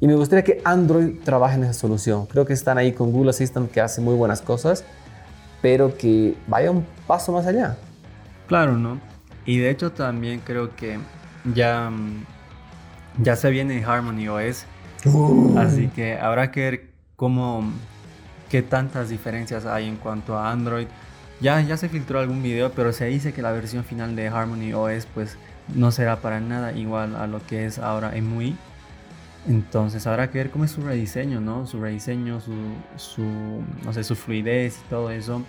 Y 0.00 0.06
me 0.06 0.14
gustaría 0.14 0.44
que 0.44 0.62
Android 0.64 1.16
trabaje 1.24 1.56
en 1.56 1.64
esa 1.64 1.74
solución. 1.74 2.24
Creo 2.26 2.46
que 2.46 2.54
están 2.54 2.78
ahí 2.78 2.92
con 2.92 3.12
Google 3.12 3.30
Assistant 3.30 3.70
que 3.70 3.80
hace 3.80 4.00
muy 4.00 4.14
buenas 4.14 4.40
cosas, 4.40 4.84
pero 5.60 5.94
que 5.96 6.36
vaya 6.46 6.70
un 6.70 6.86
paso 7.06 7.32
más 7.32 7.46
allá. 7.46 7.76
Claro, 8.46 8.78
¿no? 8.78 8.98
Y 9.44 9.58
de 9.58 9.70
hecho 9.70 9.92
también 9.92 10.40
creo 10.40 10.74
que 10.74 10.98
ya, 11.54 11.90
ya 13.22 13.36
se 13.36 13.50
viene 13.50 13.84
Harmony 13.84 14.28
OS. 14.28 14.64
Uh. 15.04 15.58
Así 15.58 15.88
que 15.88 16.16
habrá 16.16 16.50
que 16.50 16.60
ver 16.60 16.88
cómo, 17.18 17.68
qué 18.48 18.62
tantas 18.62 19.08
diferencias 19.08 19.66
hay 19.66 19.88
en 19.88 19.96
cuanto 19.96 20.38
a 20.38 20.52
Android. 20.52 20.86
Ya, 21.40 21.60
ya 21.60 21.76
se 21.76 21.88
filtró 21.88 22.20
algún 22.20 22.42
video, 22.42 22.72
pero 22.72 22.92
se 22.92 23.06
dice 23.06 23.32
que 23.32 23.42
la 23.42 23.52
versión 23.52 23.84
final 23.84 24.16
de 24.16 24.28
Harmony 24.28 24.72
OS 24.72 25.06
pues 25.12 25.36
no 25.74 25.90
será 25.90 26.20
para 26.20 26.40
nada 26.40 26.72
igual 26.72 27.16
a 27.16 27.26
lo 27.26 27.44
que 27.44 27.66
es 27.66 27.78
ahora 27.78 28.16
en 28.16 28.26
MUI. 28.26 28.56
Entonces 29.48 30.06
habrá 30.06 30.30
que 30.30 30.38
ver 30.38 30.50
cómo 30.50 30.64
es 30.64 30.70
su 30.70 30.82
rediseño, 30.82 31.40
¿no? 31.40 31.66
Su 31.66 31.80
rediseño, 31.80 32.40
su, 32.40 32.54
su, 32.96 33.24
no 33.84 33.92
sé, 33.92 34.04
su 34.04 34.14
fluidez 34.14 34.78
y 34.78 34.88
todo 34.88 35.10
eso. 35.10 35.42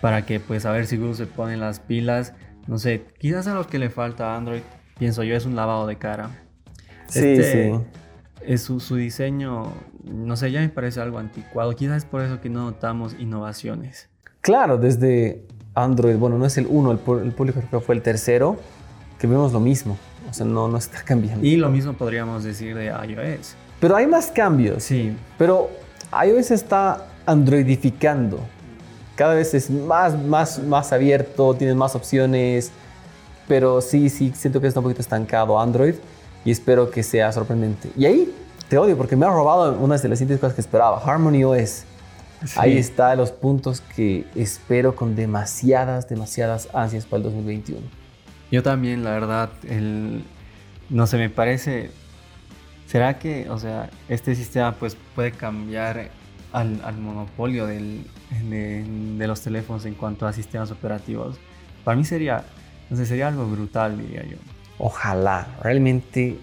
Para 0.00 0.24
que 0.24 0.38
pues 0.38 0.66
a 0.66 0.72
ver 0.72 0.86
si 0.86 0.96
Google 0.96 1.16
se 1.16 1.26
pone 1.26 1.56
las 1.56 1.80
pilas 1.80 2.32
no 2.66 2.78
sé, 2.78 3.04
quizás 3.18 3.48
a 3.48 3.54
lo 3.54 3.66
que 3.66 3.80
le 3.80 3.90
falta 3.90 4.32
a 4.32 4.36
Android, 4.36 4.62
pienso 4.98 5.24
yo, 5.24 5.34
es 5.34 5.44
un 5.44 5.56
lavado 5.56 5.86
de 5.88 5.96
cara. 5.96 6.30
Sí, 7.08 7.18
Este, 7.18 7.70
sí. 7.70 7.99
Es 8.50 8.62
su, 8.62 8.80
su 8.80 8.96
diseño, 8.96 9.72
no 10.04 10.36
sé, 10.36 10.50
ya 10.50 10.60
me 10.60 10.68
parece 10.68 11.00
algo 11.00 11.18
anticuado. 11.18 11.76
Quizás 11.76 11.98
es 11.98 12.04
por 12.04 12.20
eso 12.20 12.40
que 12.40 12.48
no 12.48 12.64
notamos 12.64 13.14
innovaciones. 13.18 14.08
Claro, 14.40 14.76
desde 14.76 15.44
Android, 15.74 16.16
bueno, 16.16 16.36
no 16.36 16.46
es 16.46 16.58
el 16.58 16.66
uno, 16.68 16.90
el 16.90 16.98
público 16.98 17.60
creo 17.60 17.80
que 17.80 17.86
fue 17.86 17.94
el 17.94 18.02
tercero, 18.02 18.58
que 19.20 19.28
vemos 19.28 19.52
lo 19.52 19.60
mismo. 19.60 19.96
O 20.28 20.34
sea, 20.34 20.46
no, 20.46 20.66
no 20.66 20.78
está 20.78 21.02
cambiando. 21.04 21.46
Y 21.46 21.56
lo 21.56 21.68
mismo 21.68 21.92
podríamos 21.92 22.42
decir 22.42 22.74
de 22.74 22.86
iOS. 22.86 23.54
Pero 23.78 23.94
hay 23.94 24.08
más 24.08 24.26
cambios. 24.26 24.82
Sí, 24.82 25.16
Pero 25.38 25.70
iOS 26.12 26.50
está 26.50 27.06
androidificando. 27.26 28.40
Cada 29.14 29.34
vez 29.34 29.54
es 29.54 29.70
más, 29.70 30.20
más, 30.20 30.60
más 30.60 30.92
abierto, 30.92 31.54
tiene 31.54 31.74
más 31.74 31.94
opciones. 31.94 32.72
Pero 33.46 33.80
sí, 33.80 34.08
sí, 34.08 34.32
siento 34.34 34.60
que 34.60 34.66
está 34.66 34.80
un 34.80 34.84
poquito 34.84 35.02
estancado 35.02 35.60
Android 35.60 35.94
y 36.44 36.50
espero 36.50 36.90
que 36.90 37.02
sea 37.02 37.32
sorprendente. 37.32 37.90
Y 37.96 38.06
ahí 38.06 38.34
te 38.70 38.78
odio 38.78 38.96
porque 38.96 39.16
me 39.16 39.26
ha 39.26 39.28
robado 39.30 39.74
una 39.78 39.98
de 39.98 40.08
las 40.08 40.18
siguientes 40.18 40.40
cosas 40.40 40.54
que 40.54 40.62
esperaba, 40.62 41.02
Harmony 41.04 41.44
OS. 41.44 41.84
Ahí 42.56 42.78
está 42.78 43.14
los 43.16 43.32
puntos 43.32 43.82
que 43.82 44.24
espero 44.34 44.96
con 44.96 45.14
demasiadas, 45.14 46.08
demasiadas 46.08 46.68
ansias 46.72 47.04
para 47.04 47.18
el 47.18 47.24
2021. 47.24 47.82
Yo 48.50 48.62
también, 48.62 49.04
la 49.04 49.10
verdad, 49.10 49.50
el, 49.68 50.24
no 50.88 51.06
sé, 51.06 51.18
me 51.18 51.28
parece, 51.28 51.90
¿será 52.86 53.18
que, 53.18 53.50
o 53.50 53.58
sea, 53.58 53.90
este 54.08 54.34
sistema 54.34 54.72
pues 54.72 54.96
puede 55.14 55.32
cambiar 55.32 56.08
al, 56.52 56.80
al 56.84 56.96
monopolio 56.96 57.66
del- 57.66 58.06
de, 58.48 58.84
de 59.18 59.26
los 59.26 59.40
teléfonos 59.42 59.84
en 59.84 59.94
cuanto 59.94 60.26
a 60.26 60.32
sistemas 60.32 60.70
operativos? 60.70 61.36
Para 61.84 61.96
mí 61.96 62.04
sería, 62.04 62.44
no 62.88 62.96
sé, 62.96 63.04
sería 63.04 63.28
algo 63.28 63.46
brutal, 63.46 63.98
diría 63.98 64.24
yo. 64.24 64.36
Ojalá, 64.78 65.46
realmente, 65.62 66.38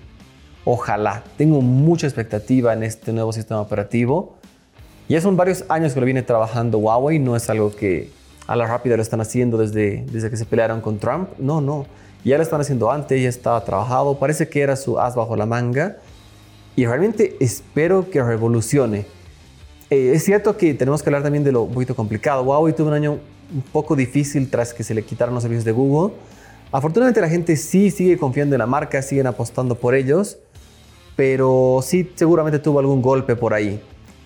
ojalá. 0.70 1.24
Tengo 1.38 1.62
mucha 1.62 2.08
expectativa 2.08 2.74
en 2.74 2.84
este 2.84 3.14
nuevo 3.14 3.32
sistema 3.32 3.62
operativo. 3.62 4.36
Ya 5.08 5.22
son 5.22 5.38
varios 5.38 5.64
años 5.70 5.94
que 5.94 6.02
lo 6.02 6.06
viene 6.06 6.24
trabajando 6.24 6.78
Huawei, 6.78 7.20
no 7.20 7.38
es 7.38 7.50
algo 7.50 7.74
que 7.74 8.12
a 8.48 8.56
la 8.58 8.68
rápida 8.68 8.98
lo 8.98 9.02
están 9.02 9.22
haciendo 9.22 9.58
desde, 9.58 10.04
desde 10.12 10.30
que 10.30 10.36
se 10.36 10.44
pelearon 10.44 10.82
con 10.82 11.00
Trump. 11.00 11.30
No, 11.40 11.62
no. 11.62 11.86
Ya 12.26 12.36
lo 12.36 12.44
están 12.44 12.60
haciendo 12.60 12.92
antes, 12.92 13.22
ya 13.24 13.30
estaba 13.30 13.64
trabajado. 13.64 14.20
Parece 14.20 14.50
que 14.50 14.60
era 14.60 14.76
su 14.76 15.00
as 15.00 15.16
bajo 15.16 15.38
la 15.38 15.46
manga. 15.46 16.00
Y 16.76 16.86
realmente 16.86 17.38
espero 17.40 18.10
que 18.10 18.22
revolucione. 18.22 19.06
Eh, 19.90 20.12
es 20.16 20.26
cierto 20.26 20.58
que 20.58 20.74
tenemos 20.74 21.02
que 21.02 21.08
hablar 21.08 21.24
también 21.24 21.46
de 21.46 21.54
lo 21.54 21.62
un 21.62 21.74
poquito 21.74 21.96
complicado. 21.96 22.44
Huawei 22.44 22.74
tuvo 22.74 22.90
un 22.90 22.94
año 22.94 23.20
un 23.54 23.62
poco 23.72 23.96
difícil 23.96 24.50
tras 24.50 24.74
que 24.74 24.84
se 24.84 24.94
le 24.94 25.04
quitaron 25.04 25.34
los 25.34 25.44
servicios 25.44 25.64
de 25.64 25.72
Google. 25.72 26.14
Afortunadamente 26.72 27.22
la 27.22 27.30
gente 27.30 27.56
sí 27.56 27.92
sigue 27.92 28.18
confiando 28.18 28.56
en 28.56 28.60
la 28.60 28.66
marca, 28.66 29.02
siguen 29.02 29.28
apostando 29.28 29.76
por 29.76 29.96
ellos, 29.96 30.38
pero 31.18 31.80
sí 31.84 32.10
seguramente 32.16 32.60
tuvo 32.60 32.80
algún 32.80 33.02
golpe 33.02 33.36
por 33.36 33.54
ahí. 33.54 33.82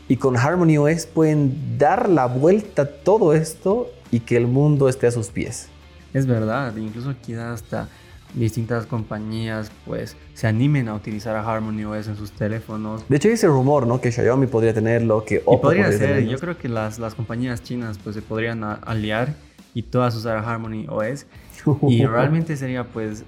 Y 0.07 0.17
con 0.17 0.37
Harmony 0.37 0.77
OS 0.77 1.07
pueden 1.07 1.77
dar 1.79 2.09
la 2.09 2.27
vuelta 2.27 2.83
a 2.83 2.85
todo 2.85 3.33
esto 3.33 3.89
y 4.11 4.19
que 4.19 4.35
el 4.37 4.45
mundo 4.45 4.89
esté 4.89 5.07
a 5.07 5.11
sus 5.11 5.29
pies. 5.29 5.69
Es 6.13 6.27
verdad, 6.27 6.75
incluso 6.75 7.15
quizás 7.21 7.61
hasta 7.61 7.87
distintas 8.33 8.85
compañías 8.85 9.71
pues 9.85 10.17
se 10.33 10.47
animen 10.47 10.89
a 10.89 10.93
utilizar 10.93 11.35
a 11.35 11.49
Harmony 11.49 11.85
OS 11.85 12.09
en 12.09 12.17
sus 12.17 12.31
teléfonos. 12.31 13.07
De 13.07 13.15
hecho 13.15 13.29
hay 13.29 13.35
ese 13.35 13.47
rumor, 13.47 13.87
¿no? 13.87 14.01
Que 14.01 14.11
Xiaomi 14.11 14.47
podría 14.47 14.73
tenerlo, 14.73 15.23
que 15.23 15.35
Y 15.35 15.37
Oppo 15.39 15.61
podría 15.61 15.85
podría 15.85 16.07
ser, 16.15 16.27
yo 16.27 16.37
creo 16.39 16.57
que 16.57 16.67
las, 16.67 16.99
las 16.99 17.15
compañías 17.15 17.63
chinas 17.63 17.97
pues 17.97 18.15
se 18.15 18.21
podrían 18.21 18.63
aliar 18.63 19.35
y 19.73 19.83
todas 19.83 20.13
usar 20.15 20.37
a 20.37 20.49
Harmony 20.49 20.87
OS 20.89 21.25
y 21.87 22.05
realmente 22.05 22.57
sería 22.57 22.83
pues, 22.83 23.23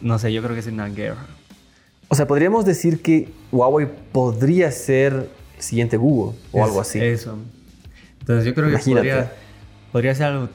no 0.00 0.20
sé, 0.20 0.32
yo 0.32 0.40
creo 0.40 0.54
que 0.54 0.60
es 0.60 0.66
una 0.68 0.86
guerra. 0.86 1.26
O 2.08 2.14
sea, 2.14 2.26
podríamos 2.26 2.64
decir 2.64 3.02
que 3.02 3.28
Huawei 3.52 3.86
podría 4.12 4.70
ser 4.72 5.28
el 5.56 5.62
siguiente 5.62 5.96
Google 5.96 6.38
o 6.52 6.58
Es- 6.58 6.64
algo 6.64 6.80
así. 6.80 6.98
Eso. 7.00 7.36
Entonces 8.20 8.44
yo 8.46 8.54
creo 8.54 8.70
que 8.70 8.78
podría, 8.78 9.32
podría 9.92 10.14
ser 10.14 10.26
algo 10.26 10.48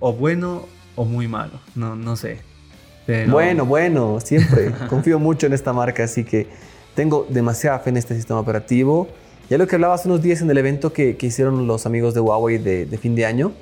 o 0.00 0.12
bueno 0.12 0.66
o 0.94 1.04
muy 1.04 1.28
malo, 1.28 1.60
no, 1.74 1.96
no 1.96 2.16
sé. 2.16 2.38
Pero, 3.06 3.32
Bueno, 3.32 3.64
bueno, 3.66 4.18
siempre. 4.20 4.72
Confío 4.88 5.18
mucho 5.18 5.46
en 5.46 5.52
esta 5.52 5.72
marca, 5.72 6.04
así 6.04 6.24
que 6.24 6.46
tengo 6.94 7.26
demasiada 7.28 7.78
fe 7.78 7.90
en 7.90 7.96
este 7.98 8.14
sistema 8.14 8.40
operativo. 8.40 9.08
Ya 9.48 9.58
lo 9.58 9.66
que 9.66 9.76
hablaba 9.76 9.94
hace 9.94 10.08
unos 10.08 10.22
días 10.22 10.40
en 10.40 10.50
el 10.50 10.58
evento 10.58 10.92
que, 10.92 11.16
que 11.16 11.26
hicieron 11.26 11.66
los 11.66 11.86
amigos 11.86 12.14
de 12.14 12.20
Huawei 12.20 12.58
de, 12.58 12.84
de 12.86 12.98
fin 12.98 13.14
de 13.14 13.24
año, 13.26 13.52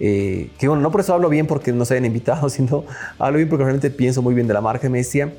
eh, 0.00 0.50
que 0.58 0.68
bueno, 0.68 0.82
no 0.82 0.90
por 0.90 1.02
eso 1.02 1.12
hablo 1.12 1.28
bien 1.28 1.46
porque 1.46 1.72
nos 1.72 1.90
hayan 1.90 2.04
invitado, 2.06 2.48
sino 2.50 2.84
hablo 3.18 3.36
bien 3.36 3.48
porque 3.48 3.64
realmente 3.64 3.90
pienso 3.90 4.22
muy 4.22 4.34
bien 4.34 4.46
de 4.46 4.54
la 4.54 4.60
marca. 4.62 4.88
Me 4.88 4.98
decía, 4.98 5.32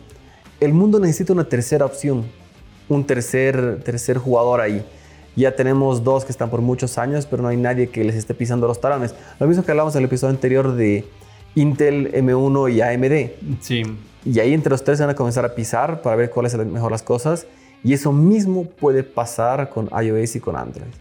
el 0.60 0.74
mundo 0.74 1.00
necesita 1.00 1.34
una 1.34 1.46
tercera 1.46 1.86
opción, 1.86 2.26
un 2.88 3.06
tercer, 3.06 3.82
tercer 3.84 4.18
jugador 4.18 4.62
ahí. 4.62 4.86
Ya 5.36 5.56
tenemos 5.56 6.04
dos 6.04 6.26
que 6.26 6.32
están 6.32 6.50
por 6.50 6.62
muchos 6.62 6.98
años, 6.98 7.26
pero 7.26 7.42
no 7.42 7.50
hay 7.50 7.58
nadie 7.58 7.90
que 7.90 8.04
les 8.04 8.16
esté 8.16 8.34
pisando 8.34 8.68
los 8.68 8.82
talones. 8.82 9.16
Lo 9.40 9.48
mismo 9.48 9.64
que 9.64 9.72
hablamos 9.72 9.96
en 9.96 10.00
el 10.00 10.06
episodio 10.06 10.34
anterior 10.34 10.76
de 10.76 11.06
Intel, 11.56 12.12
M1 12.14 12.74
y 12.74 12.82
AMD. 12.82 13.62
Sí, 13.62 13.84
Y 14.26 14.40
ahí 14.40 14.54
entre 14.54 14.72
los 14.72 14.84
tres 14.84 14.98
se 14.98 15.06
van 15.06 15.12
a 15.12 15.16
comenzar 15.16 15.46
a 15.46 15.56
pisar 15.56 16.02
para 16.02 16.16
ver 16.16 16.30
cuáles 16.30 16.52
son 16.52 16.72
mejor 16.74 16.92
las 16.92 17.04
cosas. 17.04 17.48
Y 17.84 17.94
eso 17.94 18.12
mismo 18.12 18.66
puede 18.66 19.04
pasar 19.04 19.70
con 19.70 19.90
iOS 20.04 20.36
y 20.36 20.40
con 20.42 20.58
Android. 20.58 20.92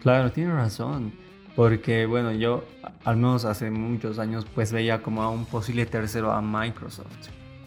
Claro, 0.00 0.30
tiene 0.30 0.54
razón. 0.54 1.12
Porque, 1.56 2.06
bueno, 2.06 2.30
yo 2.30 2.62
al 3.04 3.16
menos 3.16 3.44
hace 3.44 3.68
muchos 3.68 4.20
años 4.20 4.46
pues 4.54 4.70
veía 4.70 5.02
como 5.02 5.24
a 5.24 5.30
un 5.30 5.44
posible 5.44 5.86
tercero 5.86 6.30
a 6.30 6.40
Microsoft. 6.40 7.06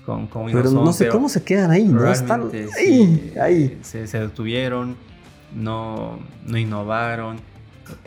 Con, 0.05 0.27
con 0.27 0.45
Windows 0.45 0.63
Pero 0.63 0.73
no 0.75 0.87
11, 0.87 1.03
sé 1.05 1.09
cómo 1.09 1.29
se 1.29 1.43
quedan 1.43 1.69
ahí, 1.71 1.83
¿no? 1.87 2.11
Están 2.11 2.49
ahí, 2.51 2.67
sí, 2.75 3.33
ahí. 3.39 3.79
Se, 3.83 4.07
se 4.07 4.19
detuvieron, 4.19 4.95
no, 5.55 6.17
no 6.45 6.57
innovaron 6.57 7.37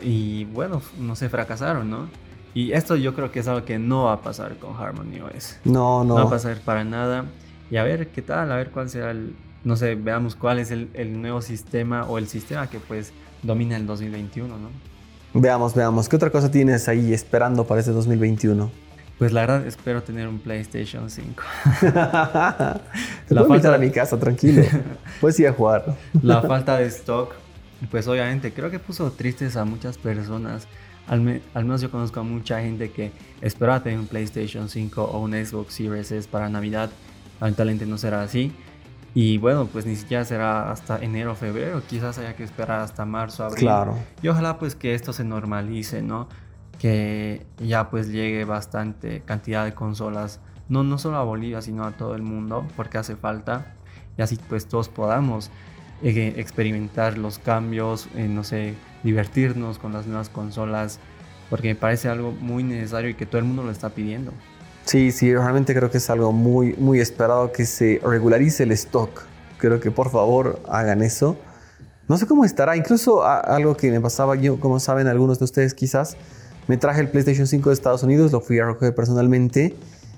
y 0.01 0.45
bueno, 0.45 0.81
no 0.99 1.15
se 1.15 1.29
fracasaron, 1.29 1.89
¿no? 1.89 2.07
Y 2.53 2.71
esto 2.71 2.95
yo 2.95 3.13
creo 3.13 3.31
que 3.31 3.39
es 3.39 3.47
algo 3.47 3.65
que 3.65 3.79
no 3.79 4.05
va 4.05 4.13
a 4.13 4.21
pasar 4.21 4.57
con 4.57 4.75
Harmony 4.75 5.19
OS. 5.21 5.57
No, 5.65 6.03
No 6.03 6.15
va 6.15 6.21
a 6.21 6.23
no. 6.25 6.29
pasar 6.29 6.57
para 6.61 6.83
nada. 6.83 7.25
Y 7.69 7.77
a 7.77 7.83
ver 7.83 8.07
qué 8.09 8.21
tal, 8.21 8.51
a 8.51 8.55
ver 8.55 8.71
cuál 8.71 8.89
será 8.89 9.11
el, 9.11 9.35
no 9.63 9.75
sé, 9.75 9.95
veamos 9.95 10.35
cuál 10.35 10.59
es 10.59 10.71
el, 10.71 10.89
el 10.93 11.21
nuevo 11.21 11.41
sistema 11.41 12.05
o 12.05 12.17
el 12.17 12.27
sistema 12.27 12.69
que 12.69 12.79
pues 12.79 13.11
domina 13.43 13.75
el 13.75 13.85
2021, 13.85 14.47
¿no? 14.57 14.69
Veamos, 15.33 15.75
veamos. 15.75 16.07
¿Qué 16.07 16.15
otra 16.15 16.29
cosa 16.29 16.49
tienes 16.49 16.87
ahí 16.87 17.13
esperando 17.13 17.65
para 17.65 17.79
este 17.81 17.91
2021? 17.91 18.71
Pues 19.17 19.31
la 19.31 19.41
verdad 19.41 19.65
espero 19.65 20.03
tener 20.03 20.27
un 20.27 20.39
PlayStation 20.39 21.09
5. 21.09 21.41
Te 21.79 21.85
La 21.93 22.81
puedo 23.27 23.47
falta- 23.47 23.75
a 23.75 23.77
mi 23.77 23.89
casa, 23.91 24.19
tranquilo. 24.19 24.63
Puedes 25.21 25.39
ir 25.39 25.47
a 25.47 25.53
jugar. 25.53 25.95
La 26.21 26.41
falta 26.43 26.77
de 26.77 26.87
stock, 26.87 27.33
pues 27.91 28.07
obviamente 28.07 28.51
creo 28.53 28.69
que 28.69 28.79
puso 28.79 29.11
tristes 29.11 29.55
a 29.55 29.63
muchas 29.65 29.97
personas. 29.97 30.67
Al, 31.07 31.21
me- 31.21 31.41
al 31.53 31.63
menos 31.65 31.81
yo 31.81 31.91
conozco 31.91 32.19
a 32.19 32.23
mucha 32.23 32.59
gente 32.61 32.91
que 32.91 33.11
esperaba 33.41 33.81
tener 33.83 33.99
un 33.99 34.07
PlayStation 34.07 34.67
5 34.69 35.03
o 35.03 35.19
un 35.19 35.31
Xbox 35.33 35.75
Series 35.75 36.11
S 36.11 36.27
para 36.29 36.49
Navidad. 36.49 36.89
Lamentablemente 37.39 37.85
no 37.85 37.97
será 37.97 38.21
así. 38.21 38.51
Y 39.13 39.37
bueno, 39.37 39.67
pues 39.71 39.85
ni 39.85 39.95
siquiera 39.95 40.25
será 40.25 40.71
hasta 40.71 40.97
enero 40.97 41.31
o 41.31 41.35
febrero. 41.35 41.81
Quizás 41.87 42.17
haya 42.17 42.35
que 42.35 42.43
esperar 42.43 42.81
hasta 42.81 43.05
marzo, 43.05 43.45
abril. 43.45 43.59
Claro. 43.61 43.97
Y 44.21 44.27
ojalá 44.27 44.57
pues 44.59 44.75
que 44.75 44.93
esto 44.93 45.13
se 45.13 45.23
normalice, 45.23 46.01
¿no? 46.01 46.27
Que 46.79 47.45
ya 47.57 47.89
pues 47.89 48.09
llegue 48.09 48.45
bastante 48.45 49.21
cantidad 49.21 49.65
de 49.65 49.73
consolas, 49.73 50.39
no, 50.67 50.83
no 50.83 50.97
solo 50.97 51.17
a 51.17 51.23
Bolivia, 51.23 51.61
sino 51.61 51.85
a 51.85 51.91
todo 51.91 52.15
el 52.15 52.21
mundo, 52.21 52.67
porque 52.75 52.97
hace 52.97 53.15
falta. 53.15 53.75
Y 54.17 54.21
así 54.21 54.37
pues 54.49 54.67
todos 54.67 54.89
podamos 54.89 55.51
eh, 56.03 56.33
experimentar 56.37 57.17
los 57.17 57.39
cambios, 57.39 58.09
eh, 58.15 58.27
no 58.27 58.43
sé, 58.43 58.75
divertirnos 59.03 59.79
con 59.79 59.93
las 59.93 60.07
nuevas 60.07 60.29
consolas, 60.29 60.99
porque 61.49 61.69
me 61.69 61.75
parece 61.75 62.09
algo 62.09 62.31
muy 62.31 62.63
necesario 62.63 63.09
y 63.09 63.13
que 63.13 63.25
todo 63.25 63.39
el 63.39 63.45
mundo 63.45 63.63
lo 63.63 63.71
está 63.71 63.89
pidiendo. 63.89 64.31
Sí, 64.85 65.11
sí, 65.11 65.33
realmente 65.33 65.73
creo 65.73 65.89
que 65.89 65.97
es 65.97 66.09
algo 66.09 66.31
muy, 66.31 66.73
muy 66.73 66.99
esperado 66.99 67.51
que 67.51 67.65
se 67.65 67.99
regularice 68.03 68.63
el 68.63 68.71
stock. 68.73 69.23
Creo 69.57 69.79
que 69.79 69.89
por 69.89 70.11
favor 70.11 70.61
hagan 70.69 71.01
eso. 71.01 71.37
No 72.07 72.17
sé 72.17 72.27
cómo 72.27 72.45
estará, 72.45 72.77
incluso 72.77 73.25
algo 73.25 73.75
que 73.75 73.89
me 73.89 73.99
pasaba 73.99 74.35
yo, 74.35 74.59
como 74.59 74.79
saben 74.79 75.07
algunos 75.07 75.39
de 75.39 75.45
ustedes 75.45 75.73
quizás, 75.73 76.17
me 76.67 76.77
traje 76.77 77.01
el 77.01 77.09
PlayStation 77.09 77.47
5 77.47 77.69
de 77.69 77.73
Estados 77.73 78.03
Unidos, 78.03 78.31
lo 78.31 78.41
fui 78.41 78.59
a 78.59 78.65
recoger 78.65 78.93
personalmente. 78.95 79.75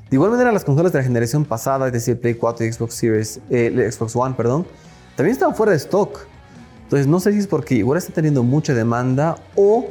De 0.10 0.16
igual 0.16 0.32
manera 0.32 0.52
las 0.52 0.64
consolas 0.64 0.94
de 0.94 1.00
la 1.00 1.04
generación 1.04 1.44
pasada, 1.44 1.88
es 1.88 1.94
decir, 1.94 2.20
Play 2.20 2.36
4 2.36 2.66
y 2.66 2.72
Xbox 2.72 2.94
Series, 2.94 3.40
eh, 3.50 3.90
Xbox 3.92 4.16
One, 4.16 4.36
perdón, 4.36 4.66
también 5.16 5.34
estaban 5.34 5.54
fuera 5.56 5.72
de 5.74 5.78
stock. 5.78 6.20
Entonces 6.84 7.08
no 7.08 7.20
sé 7.20 7.34
si 7.34 7.40
es 7.40 7.48
porque 7.48 7.76
igual 7.76 7.98
está 7.98 8.14
teniendo 8.14 8.44
mucha 8.44 8.74
demanda 8.74 9.36
o 9.56 9.88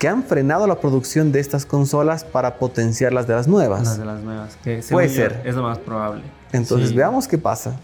que 0.00 0.08
han 0.08 0.24
frenado 0.24 0.66
la 0.66 0.80
producción 0.80 1.30
de 1.30 1.38
estas 1.40 1.66
consolas 1.66 2.24
para 2.24 2.56
potenciar 2.58 3.12
las 3.12 3.26
de 3.28 3.34
las 3.34 3.46
nuevas. 3.46 3.82
Las 3.84 3.98
de 3.98 4.04
las 4.04 4.22
nuevas, 4.22 4.56
que 4.64 4.80
Puede 4.90 5.08
ser. 5.08 5.40
es 5.44 5.54
lo 5.54 5.62
más 5.62 5.78
probable. 5.78 6.22
Entonces 6.52 6.90
Sí. 6.90 6.96
veamos 6.96 7.28
qué 7.28 7.38
pasa. 7.38 7.76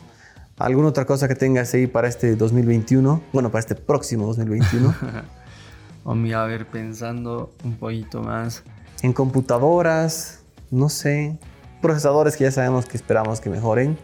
¿Alguna 0.58 0.88
otra 0.88 1.04
cosa 1.04 1.26
que 1.28 1.34
tengas 1.34 1.74
ahí 1.74 1.86
para 1.88 2.06
este 2.08 2.34
2021? 2.36 3.20
Bueno, 3.32 3.50
para 3.50 3.60
este 3.60 3.74
próximo 3.76 4.26
2021. 4.26 4.94
O 6.04 6.14
mira, 6.14 6.42
a 6.42 6.46
ver, 6.46 6.66
pensando 6.66 7.52
un 7.64 7.76
poquito 7.76 8.22
más. 8.22 8.62
en 9.02 9.12
computadoras, 9.12 10.44
no 10.70 10.88
sé. 10.88 11.38
procesadores 11.80 12.36
que 12.36 12.44
ya 12.44 12.50
sabemos 12.50 12.86
que 12.86 12.96
esperamos 12.96 13.40
que 13.40 13.50
mejoren. 13.50 13.98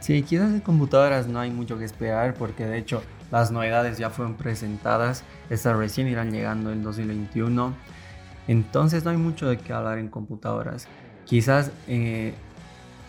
Sí, 0.00 0.22
quizás 0.22 0.50
en 0.50 0.60
computadoras 0.60 1.28
no 1.28 1.38
hay 1.40 1.50
mucho 1.50 1.78
que 1.78 1.84
esperar 1.84 2.34
porque 2.34 2.66
de 2.66 2.78
hecho 2.78 3.02
las 3.30 3.50
novedades 3.50 3.96
ya 3.98 4.10
fueron 4.10 4.34
presentadas, 4.34 5.24
estas 5.48 5.76
recién 5.76 6.08
irán 6.08 6.30
llegando 6.30 6.72
en 6.72 6.82
2021, 6.82 7.74
entonces 8.46 9.04
no 9.04 9.10
hay 9.10 9.16
mucho 9.16 9.48
de 9.48 9.56
qué 9.58 9.72
hablar 9.72 9.98
en 9.98 10.08
computadoras. 10.08 10.86
Quizás 11.24 11.70
eh, 11.88 12.34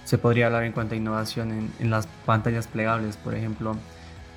se 0.06 0.18
podría 0.18 0.48
hablar 0.48 0.64
en 0.64 0.72
cuanto 0.72 0.96
a 0.96 0.98
innovación 0.98 1.52
en, 1.52 1.72
en, 1.80 1.90
las 1.90 2.08
pantallas 2.26 2.68
plegables, 2.68 3.18
por 3.18 3.36
ejemplo, 3.36 3.76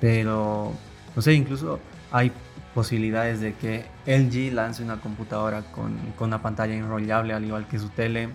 pero 0.01 0.73
no 1.15 1.21
sé, 1.21 1.33
incluso 1.33 1.79
hay 2.11 2.31
posibilidades 2.73 3.39
de 3.39 3.53
que 3.53 3.85
LG 4.05 4.53
lance 4.53 4.83
una 4.83 5.01
computadora 5.01 5.63
con, 5.71 5.97
con 6.17 6.29
una 6.29 6.41
pantalla 6.41 6.73
enrollable 6.73 7.33
al 7.33 7.45
igual 7.45 7.67
que 7.67 7.79
su 7.79 7.89
tele. 7.89 8.29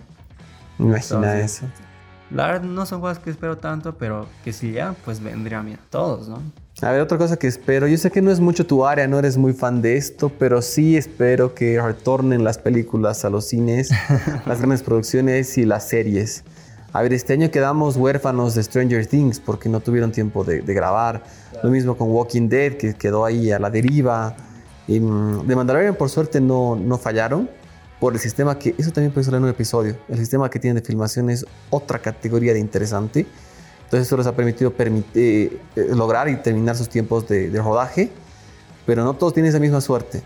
Imagina 0.79 1.39
eso. 1.39 1.65
La 2.31 2.47
verdad 2.47 2.63
no 2.63 2.85
son 2.85 3.01
cosas 3.01 3.19
que 3.19 3.29
espero 3.29 3.57
tanto, 3.57 3.97
pero 3.97 4.27
que 4.43 4.51
si 4.51 4.71
ya, 4.71 4.95
pues 5.05 5.21
vendrían 5.21 5.65
bien 5.65 5.79
todos, 5.89 6.27
¿no? 6.27 6.41
A 6.81 6.91
ver, 6.91 7.01
otra 7.01 7.17
cosa 7.17 7.37
que 7.37 7.47
espero, 7.47 7.87
yo 7.87 7.97
sé 7.97 8.11
que 8.11 8.21
no 8.21 8.31
es 8.31 8.39
mucho 8.39 8.65
tu 8.65 8.85
área, 8.85 9.07
no 9.07 9.17
eres 9.17 9.37
muy 9.37 9.53
fan 9.53 9.81
de 9.81 9.95
esto, 9.95 10.29
pero 10.37 10.61
sí 10.61 10.97
espero 10.97 11.53
que 11.53 11.79
retornen 11.79 12.43
las 12.43 12.57
películas 12.57 13.23
a 13.23 13.29
los 13.29 13.45
cines, 13.45 13.91
las 14.45 14.57
grandes 14.57 14.83
producciones 14.83 15.57
y 15.57 15.65
las 15.65 15.87
series. 15.87 16.43
A 16.95 17.01
ver, 17.01 17.11
este 17.11 17.33
año 17.33 17.51
quedamos 17.51 17.97
huérfanos 17.97 18.55
de 18.55 18.63
Stranger 18.63 19.05
Things 19.05 19.41
porque 19.41 19.67
no 19.67 19.81
tuvieron 19.81 20.13
tiempo 20.13 20.45
de, 20.45 20.61
de 20.61 20.73
grabar. 20.73 21.23
Lo 21.61 21.69
mismo 21.69 21.97
con 21.97 22.09
Walking 22.09 22.47
Dead, 22.47 22.77
que 22.77 22.93
quedó 22.93 23.25
ahí 23.25 23.51
a 23.51 23.59
la 23.59 23.69
deriva. 23.69 24.33
Y, 24.87 25.01
mm, 25.01 25.45
de 25.45 25.55
Mandalorian, 25.57 25.95
por 25.95 26.09
suerte, 26.09 26.39
no, 26.39 26.77
no 26.77 26.97
fallaron 26.97 27.49
por 27.99 28.13
el 28.13 28.19
sistema 28.21 28.57
que, 28.57 28.75
eso 28.77 28.91
también 28.91 29.11
puede 29.11 29.25
ser 29.25 29.33
en 29.33 29.43
un 29.43 29.49
episodio, 29.49 29.97
el 30.07 30.17
sistema 30.17 30.49
que 30.49 30.57
tienen 30.57 30.81
de 30.81 30.87
filmación 30.87 31.29
es 31.29 31.45
otra 31.69 31.99
categoría 31.99 32.53
de 32.53 32.59
interesante. 32.59 33.25
Entonces 33.83 34.07
eso 34.07 34.15
les 34.15 34.27
ha 34.27 34.33
permitido 34.33 34.73
eh, 34.79 35.59
lograr 35.89 36.29
y 36.29 36.37
terminar 36.37 36.77
sus 36.77 36.87
tiempos 36.87 37.27
de, 37.27 37.49
de, 37.49 37.61
rodaje, 37.61 38.09
pero 38.85 39.03
no 39.03 39.15
todos 39.15 39.33
tienen 39.33 39.49
esa 39.49 39.59
misma 39.59 39.81
suerte. 39.81 40.23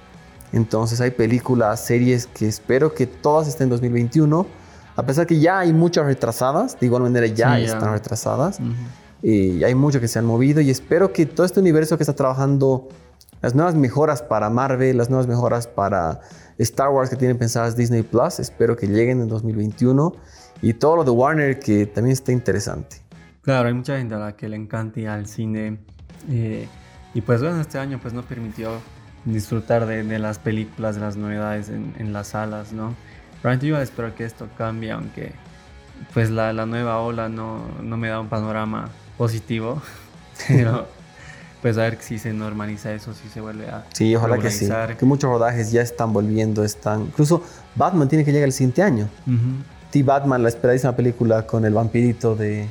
Entonces 0.53 1.01
hay 1.01 1.09
películas, 1.09 1.83
series 1.83 2.27
que 2.27 2.47
espero 2.47 2.93
que 2.93 3.07
todas 3.07 3.47
estén 3.47 3.65
en 3.65 3.69
2021, 3.71 4.58
a 4.99 5.05
pesar 5.05 5.25
que 5.25 5.39
ya 5.39 5.59
hay 5.59 5.71
muchas 5.71 6.05
retrasadas, 6.05 6.77
de 6.79 6.85
igual 6.85 7.03
manera 7.03 7.25
ya, 7.25 7.55
sí, 7.55 7.61
ya. 7.61 7.73
están 7.73 7.93
retrasadas, 7.93 8.59
uh 8.59 8.63
-huh. 8.63 8.75
y 9.23 9.63
hay 9.63 9.73
mucho 9.73 10.01
que 10.01 10.09
se 10.09 10.19
han 10.19 10.25
movido 10.25 10.59
y 10.59 10.69
espero 10.69 11.13
que 11.13 11.25
todo 11.25 11.45
este 11.45 11.61
universo 11.61 11.97
que 11.97 12.03
está 12.03 12.13
trabajando, 12.13 12.89
las 13.41 13.55
nuevas 13.55 13.75
mejoras 13.75 14.21
para 14.21 14.49
Marvel, 14.49 14.97
las 14.97 15.09
nuevas 15.09 15.27
mejoras 15.27 15.67
para 15.67 16.19
Star 16.57 16.89
Wars 16.89 17.09
que 17.09 17.15
tienen 17.15 17.37
pensadas 17.37 17.77
Disney 17.77 18.03
Plus, 18.03 18.39
espero 18.39 18.75
que 18.75 18.87
lleguen 18.87 19.21
en 19.21 19.29
2021 19.29 20.13
y 20.61 20.73
todo 20.73 20.97
lo 20.97 21.03
de 21.05 21.11
Warner 21.11 21.59
que 21.59 21.85
también 21.85 22.11
está 22.11 22.33
interesante. 22.33 22.97
Claro, 23.41 23.69
hay 23.69 23.73
mucha 23.73 23.97
gente 23.97 24.15
a 24.15 24.19
la 24.19 24.35
que 24.35 24.49
le 24.49 24.57
encanta 24.57 24.99
ir 24.99 25.07
al 25.07 25.25
cine 25.25 25.79
eh, 26.29 26.67
y 27.13 27.21
pues 27.21 27.41
bueno, 27.41 27.61
este 27.61 27.79
año 27.79 27.99
pues 28.01 28.13
no 28.13 28.23
permitió 28.23 28.71
disfrutar 29.23 29.85
de, 29.85 30.03
de 30.03 30.19
las 30.19 30.39
películas, 30.39 30.95
de 30.95 31.01
las 31.01 31.15
novedades 31.15 31.69
en, 31.69 31.93
en, 31.97 32.11
las 32.13 32.29
salas, 32.29 32.73
¿no? 32.73 32.93
Realmente 33.43 33.67
yo 33.67 33.79
espero 33.79 34.13
que 34.15 34.25
esto 34.25 34.47
cambie, 34.57 34.91
aunque 34.91 35.33
pues 36.13 36.29
la, 36.29 36.53
la 36.53 36.65
nueva 36.65 36.99
ola 36.99 37.29
no, 37.29 37.61
no, 37.81 37.97
me 37.97 38.09
da 38.09 38.19
un 38.19 38.27
panorama 38.27 38.89
positivo, 39.17 39.81
pero 40.47 40.87
pues 41.61 41.77
a 41.77 41.81
ver 41.81 41.97
si 42.01 42.17
se 42.19 42.33
normaliza 42.33 42.93
eso, 42.93 43.13
si 43.13 43.27
se 43.29 43.41
vuelve 43.41 43.67
a 43.67 43.85
Sí, 43.93 44.15
ojalá 44.15 44.37
que 44.37 44.49
sí, 44.49 44.69
que 44.97 45.05
muchos 45.05 45.29
rodajes 45.29 45.71
ya 45.71 45.81
están 45.81 46.13
volviendo, 46.13 46.63
están... 46.63 47.01
Incluso 47.01 47.43
Batman 47.75 48.07
tiene 48.07 48.23
que 48.23 48.31
llegar 48.31 48.47
el 48.47 48.53
siguiente 48.53 48.81
año. 48.81 49.09
Uh 49.27 49.31
-huh. 49.31 49.63
T. 49.91 50.03
Batman, 50.03 50.43
la 50.43 50.49
esperadísima 50.49 50.95
película 50.95 51.45
con 51.45 51.65
el 51.65 51.73
vampirito 51.73 52.35
de... 52.35 52.69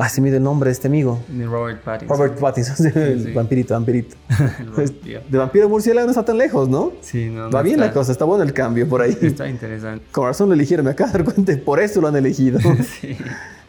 Ah, 0.00 0.08
se 0.08 0.20
me 0.20 0.28
dio 0.28 0.36
el 0.36 0.44
nombre 0.44 0.68
de 0.68 0.72
este 0.72 0.86
amigo. 0.86 1.20
Robert 1.28 1.82
Pattinson. 1.82 2.16
Robert 2.16 2.38
Pattinson, 2.38 2.76
sí, 2.76 2.88
el 2.94 3.24
sí. 3.24 3.32
vampirito, 3.32 3.74
vampirito. 3.74 4.14
el 4.60 4.70
vampiro. 4.70 5.20
De 5.28 5.38
vampiro 5.38 5.68
murciélago 5.68 6.06
no 6.06 6.12
está 6.12 6.24
tan 6.24 6.38
lejos, 6.38 6.68
¿no? 6.68 6.92
Sí, 7.00 7.28
no. 7.28 7.50
Va 7.50 7.58
no 7.58 7.62
bien 7.64 7.80
está. 7.80 7.86
la 7.86 7.92
cosa, 7.92 8.12
está 8.12 8.24
bueno 8.24 8.44
el 8.44 8.52
cambio 8.52 8.88
por 8.88 9.02
ahí. 9.02 9.18
Está 9.20 9.48
interesante. 9.48 10.04
Con 10.12 10.26
razón 10.26 10.48
lo 10.48 10.54
eligieron, 10.54 10.86
me 10.86 10.92
acabo 10.92 11.10
de 11.10 11.18
dar 11.18 11.34
cuenta, 11.34 11.52
por 11.64 11.80
eso 11.80 12.00
lo 12.00 12.06
han 12.06 12.14
elegido. 12.14 12.60
sí. 13.00 13.16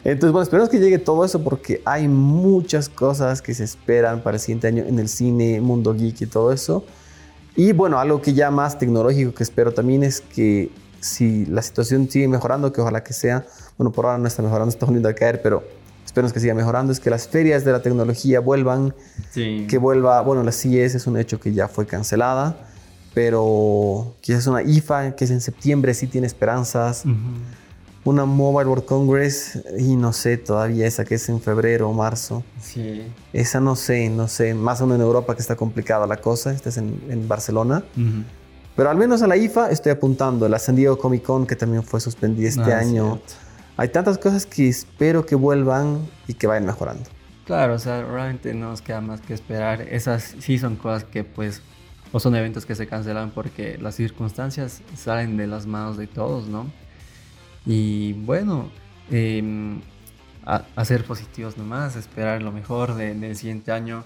Entonces, 0.04 0.32
bueno, 0.32 0.44
esperemos 0.44 0.68
que 0.68 0.78
llegue 0.78 0.98
todo 1.00 1.24
eso 1.24 1.42
porque 1.42 1.82
hay 1.84 2.06
muchas 2.06 2.88
cosas 2.88 3.42
que 3.42 3.52
se 3.52 3.64
esperan 3.64 4.22
para 4.22 4.36
el 4.36 4.40
siguiente 4.40 4.68
año 4.68 4.84
en 4.86 5.00
el 5.00 5.08
cine, 5.08 5.60
mundo 5.60 5.94
geek 5.94 6.22
y 6.22 6.26
todo 6.26 6.52
eso. 6.52 6.84
Y 7.56 7.72
bueno, 7.72 7.98
algo 7.98 8.22
que 8.22 8.34
ya 8.34 8.52
más 8.52 8.78
tecnológico 8.78 9.34
que 9.34 9.42
espero 9.42 9.74
también 9.74 10.04
es 10.04 10.20
que 10.20 10.70
si 11.00 11.44
la 11.46 11.60
situación 11.62 12.08
sigue 12.08 12.28
mejorando, 12.28 12.72
que 12.72 12.80
ojalá 12.80 13.02
que 13.02 13.12
sea, 13.12 13.44
bueno, 13.76 13.90
por 13.90 14.06
ahora 14.06 14.18
no 14.18 14.28
está 14.28 14.42
mejorando, 14.42 14.70
está 14.70 14.86
volviendo 14.86 15.08
a 15.08 15.14
caer, 15.14 15.42
pero 15.42 15.64
esperemos 16.10 16.32
que 16.32 16.40
siga 16.40 16.54
mejorando, 16.54 16.92
es 16.92 16.98
que 16.98 17.08
las 17.08 17.28
ferias 17.28 17.64
de 17.64 17.72
la 17.72 17.82
tecnología 17.82 18.40
vuelvan, 18.40 18.94
sí. 19.30 19.66
que 19.68 19.78
vuelva, 19.78 20.20
bueno, 20.22 20.42
la 20.42 20.50
CES 20.52 20.96
es 20.96 21.06
un 21.06 21.16
hecho 21.16 21.38
que 21.38 21.52
ya 21.52 21.68
fue 21.68 21.86
cancelada, 21.86 22.56
pero 23.14 24.14
quizás 24.20 24.46
una 24.48 24.62
IFA 24.62 25.14
que 25.14 25.24
es 25.24 25.30
en 25.30 25.40
septiembre 25.40 25.94
sí 25.94 26.06
tiene 26.06 26.26
esperanzas. 26.26 27.04
Uh 27.04 27.10
-huh 27.10 27.60
una 28.04 28.24
Mobile 28.24 28.68
World 28.68 28.84
Congress 28.86 29.60
y 29.78 29.96
no 29.96 30.12
sé 30.12 30.38
todavía 30.38 30.86
esa 30.86 31.04
que 31.04 31.16
es 31.16 31.28
en 31.28 31.40
febrero 31.40 31.90
o 31.90 31.92
marzo. 31.92 32.42
Sí. 32.60 33.02
Esa 33.32 33.60
no 33.60 33.76
sé, 33.76 34.08
no 34.08 34.26
sé, 34.26 34.54
más 34.54 34.80
menos 34.80 34.94
en 34.96 35.02
Europa 35.02 35.34
que 35.34 35.42
está 35.42 35.56
complicada 35.56 36.06
la 36.06 36.16
cosa, 36.16 36.52
esta 36.52 36.70
es 36.70 36.78
en, 36.78 36.98
en 37.08 37.28
Barcelona. 37.28 37.84
Uh 37.96 38.00
-huh. 38.00 38.24
Pero 38.76 38.88
al 38.88 38.96
menos 38.96 39.20
a 39.20 39.26
la 39.26 39.36
IFA 39.36 39.70
estoy 39.70 39.92
apuntando, 39.92 40.48
la 40.48 40.58
San 40.58 40.76
Diego 40.76 40.96
Comic 40.96 41.22
Con 41.22 41.46
que 41.46 41.56
también 41.56 41.82
fue 41.82 42.00
suspendida 42.00 42.48
este 42.48 42.72
ah, 42.72 42.78
año. 42.78 43.20
Cierto. 43.26 43.49
Hay 43.76 43.88
tantas 43.88 44.18
cosas 44.18 44.46
que 44.46 44.68
espero 44.68 45.24
que 45.24 45.34
vuelvan 45.34 46.08
y 46.26 46.34
que 46.34 46.46
vayan 46.46 46.66
mejorando. 46.66 47.08
Claro, 47.44 47.74
o 47.74 47.78
sea, 47.78 48.02
realmente 48.02 48.54
no 48.54 48.70
nos 48.70 48.82
queda 48.82 49.00
más 49.00 49.20
que 49.20 49.34
esperar. 49.34 49.82
Esas 49.82 50.36
sí 50.38 50.58
son 50.58 50.76
cosas 50.76 51.04
que 51.04 51.24
pues 51.24 51.62
o 52.12 52.20
son 52.20 52.34
eventos 52.34 52.66
que 52.66 52.74
se 52.74 52.86
cancelan 52.86 53.30
porque 53.30 53.78
las 53.78 53.94
circunstancias 53.94 54.82
salen 54.96 55.36
de 55.36 55.46
las 55.46 55.66
manos 55.66 55.96
de 55.96 56.06
todos, 56.06 56.48
¿no? 56.48 56.66
Y 57.66 58.14
bueno, 58.14 58.70
eh, 59.10 59.42
a, 60.44 60.64
a, 60.74 60.84
ser 60.84 61.04
positivos 61.04 61.56
nomás, 61.56 61.96
esperar 61.96 62.42
lo 62.42 62.52
mejor 62.52 62.94
de, 62.94 63.14
del 63.14 63.36
siguiente 63.36 63.72
año. 63.72 64.02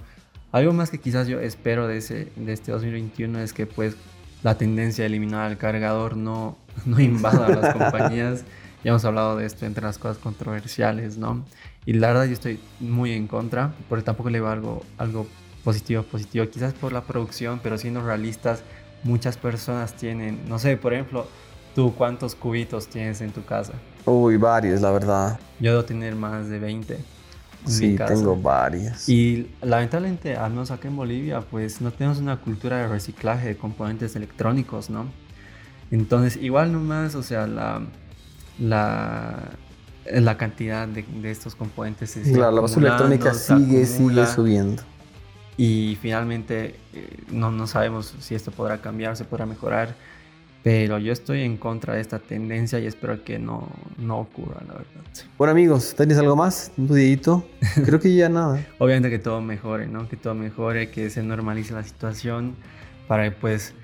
Algo 0.53 0.73
más 0.73 0.91
que 0.91 0.99
quizás 0.99 1.27
yo 1.27 1.41
espero 1.41 1.87
de, 1.87 1.99
ese, 1.99 2.33
de 2.37 2.53
este 2.53 2.73
2021 2.73 3.41
es 3.41 3.53
que 3.53 3.67
pues 3.67 3.97
la 4.43 4.57
tendencia 4.57 5.05
a 5.05 5.07
eliminar 5.07 5.51
el 5.51 5.59
cargador 5.59 6.17
no, 6.17 6.57
no 6.85 7.01
invada 7.01 7.47
a 7.47 7.51
las 7.51 7.75
compañías. 7.77 8.45
Ya 8.85 8.91
hemos 8.91 9.05
hablado 9.05 9.37
de 9.37 9.47
esto 9.47 9.67
entre 9.67 9.85
las 9.85 9.99
cosas 9.99 10.19
controversiales, 10.19 11.17
¿no? 11.17 11.45
Y 11.87 11.95
la 11.95 12.09
verdad 12.09 12.27
yo 12.27 12.33
estoy 12.33 12.61
muy 12.81 13.13
en 13.13 13.27
contra, 13.27 13.75
porque 13.89 14.05
tampoco 14.05 14.31
le 14.31 14.41
veo 14.41 14.51
algo, 14.51 14.83
algo 14.99 15.27
positivo, 15.65 16.03
positivo, 16.03 16.47
quizás 16.51 16.75
por 16.75 16.93
la 16.93 17.03
producción, 17.03 17.61
pero 17.63 17.79
siendo 17.79 18.05
realistas, 18.05 18.63
muchas 19.03 19.37
personas 19.37 19.95
tienen, 19.95 20.49
no 20.49 20.59
sé, 20.59 20.77
por 20.77 20.93
ejemplo, 20.93 21.27
¿Tú 21.75 21.93
cuántos 21.93 22.37
cubitos 22.37 22.87
tienes 22.87 23.21
en 23.21 23.33
tu 23.33 23.45
casa? 23.45 23.73
Uy, 24.05 24.37
varios, 24.37 24.81
la 24.81 24.93
verdad. 24.93 25.41
Yo 25.59 25.73
debo 25.73 25.85
tener 25.85 26.15
más 26.15 26.49
de 26.49 26.61
20. 26.61 26.99
Sí, 27.67 27.97
tengo 27.97 28.37
varios. 28.37 29.09
Y 29.09 29.51
lamentablemente, 29.61 30.37
al 30.37 30.51
menos 30.51 30.71
acá 30.71 30.87
en 30.87 30.97
Bolivia, 30.97 31.41
pues 31.41 31.81
no 31.81 31.91
tenemos 31.91 32.19
una 32.19 32.37
cultura 32.37 32.79
de 32.79 32.89
reciclaje 32.89 33.49
de 33.49 33.57
componentes 33.57 34.15
electrónicos, 34.15 34.89
¿no? 34.89 35.07
Entonces, 35.91 36.41
igual 36.41 36.73
nomás, 36.73 37.17
o 37.17 37.25
sea, 37.25 37.47
la, 37.49 37.83
la, 38.59 39.51
la 40.05 40.37
cantidad 40.37 40.87
de, 40.87 41.05
de 41.23 41.31
estos 41.31 41.55
componentes 41.55 42.11
se 42.11 42.23
Claro, 42.33 42.53
la 42.53 42.61
basura 42.61 42.89
electrónica 42.89 43.35
sigue, 43.35 43.87
sigue 43.87 44.27
subiendo. 44.27 44.83
Y 45.57 45.97
finalmente, 46.01 46.75
eh, 46.93 47.19
no, 47.31 47.51
no 47.51 47.67
sabemos 47.67 48.15
si 48.19 48.35
esto 48.35 48.51
podrá 48.51 48.79
cambiar, 48.79 49.17
se 49.17 49.25
podrá 49.25 49.47
mejorar 49.47 49.95
pero 50.65 50.99
yo 50.99 51.13
estoy 51.13 51.43
en 51.43 51.59
contra 51.59 51.93
de 51.93 52.01
esta 52.01 52.19
tendencia 52.19 52.79
y 52.81 52.87
espero 52.87 53.23
que 53.23 53.39
no, 53.39 53.69
no 53.99 54.21
ocurra, 54.21 54.63
la 54.67 54.73
verdad. 54.73 55.03
Bueno 55.37 55.51
amigos, 55.51 55.95
¿tenés 55.95 56.17
algo 56.17 56.37
más? 56.37 56.73
¿Un 56.79 56.89
Dieguito? 56.89 57.47
Creo 57.85 58.01
que 58.01 58.15
ya 58.15 58.31
nada. 58.31 58.67
Obviamente 58.79 59.11
que 59.11 59.19
todo 59.19 59.43
mejore, 59.43 59.89
¿no? 59.89 60.09
Que 60.09 60.17
todo 60.17 60.35
mejore, 60.35 60.91
que 60.91 61.11
se 61.11 61.23
normalice 61.23 61.75
la 61.75 61.85
situación 61.85 62.55
para 63.07 63.25
que 63.25 63.33
pues 63.33 63.75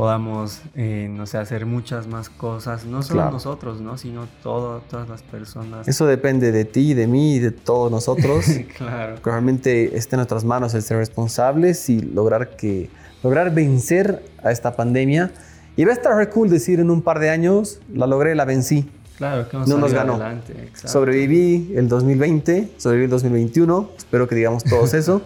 podamos, 0.00 0.62
eh, 0.76 1.08
no 1.10 1.26
sé, 1.26 1.36
hacer 1.36 1.66
muchas 1.66 2.06
más 2.06 2.30
cosas, 2.30 2.86
no 2.86 3.02
solo 3.02 3.20
claro. 3.20 3.32
nosotros, 3.32 3.82
¿no? 3.82 3.98
Sino 3.98 4.28
todo, 4.42 4.80
todas 4.88 5.06
las 5.10 5.22
personas. 5.22 5.86
Eso 5.86 6.06
depende 6.06 6.52
de 6.52 6.64
ti, 6.64 6.94
de 6.94 7.06
mí 7.06 7.34
y 7.34 7.38
de 7.38 7.50
todos 7.50 7.90
nosotros. 7.90 8.46
claro. 8.78 9.16
Que 9.16 9.30
realmente 9.30 9.98
esté 9.98 10.16
en 10.16 10.20
nuestras 10.20 10.42
manos 10.42 10.72
el 10.72 10.80
ser 10.80 10.96
responsables 10.96 11.90
y 11.90 12.00
lograr, 12.00 12.56
que, 12.56 12.88
lograr 13.22 13.52
vencer 13.52 14.24
a 14.42 14.50
esta 14.50 14.74
pandemia 14.74 15.32
y 15.76 15.84
va 15.84 15.90
a 15.90 15.94
estar 15.94 16.16
re 16.16 16.30
cool 16.30 16.48
decir 16.48 16.80
en 16.80 16.90
un 16.90 17.02
par 17.02 17.18
de 17.18 17.28
años, 17.28 17.82
la 17.92 18.06
logré, 18.06 18.34
la 18.34 18.46
vencí. 18.46 18.88
Claro, 19.18 19.50
que 19.50 19.58
no 19.58 19.66
nos 19.76 19.92
ganó. 19.92 20.14
Adelante, 20.14 20.70
sobreviví 20.82 21.74
el 21.76 21.90
2020, 21.90 22.72
sobreviví 22.78 23.04
el 23.04 23.10
2021, 23.10 23.90
espero 23.98 24.26
que 24.26 24.34
digamos 24.34 24.64
todos 24.64 24.94
eso. 24.94 25.20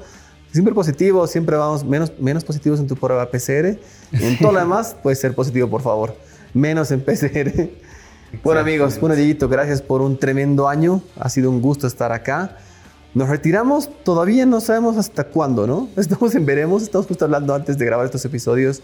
siempre 0.51 0.75
positivo, 0.75 1.29
siempre 1.29 1.57
vamos 1.57 1.85
menos, 1.85 2.13
menos 2.19 2.43
positivos 2.43 2.81
en 2.81 2.89
tu 2.89 2.97
prueba 2.97 3.31
PCR. 3.31 3.79
En 4.21 4.39
todo 4.39 4.53
lo 4.53 4.61
demás, 4.61 4.97
puedes 5.03 5.21
ser 5.21 5.35
positivo, 5.35 5.69
por 5.69 5.83
favor. 5.83 6.17
Menos 6.53 6.91
en 6.91 7.01
PCR. 7.01 7.71
Bueno 8.43 8.61
amigos, 8.61 8.99
bueno 8.99 9.15
Dieguito, 9.15 9.49
gracias 9.49 9.81
por 9.81 10.03
un 10.03 10.19
tremendo 10.19 10.69
año. 10.69 11.03
Ha 11.21 11.29
sido 11.29 11.51
un 11.51 11.63
gusto 11.63 11.87
estar 11.87 12.11
acá. 12.11 12.57
Nos 13.15 13.29
retiramos, 13.29 13.89
todavía 14.03 14.45
no 14.45 14.61
sabemos 14.61 14.97
hasta 14.97 15.23
cuándo, 15.23 15.69
¿no? 15.69 15.89
Estamos 15.97 16.35
en 16.35 16.45
veremos, 16.45 16.83
estamos 16.83 17.07
justo 17.07 17.25
hablando 17.25 17.55
antes 17.55 17.79
de 17.79 17.85
grabar 17.85 18.07
estos 18.07 18.25
episodios 18.25 18.83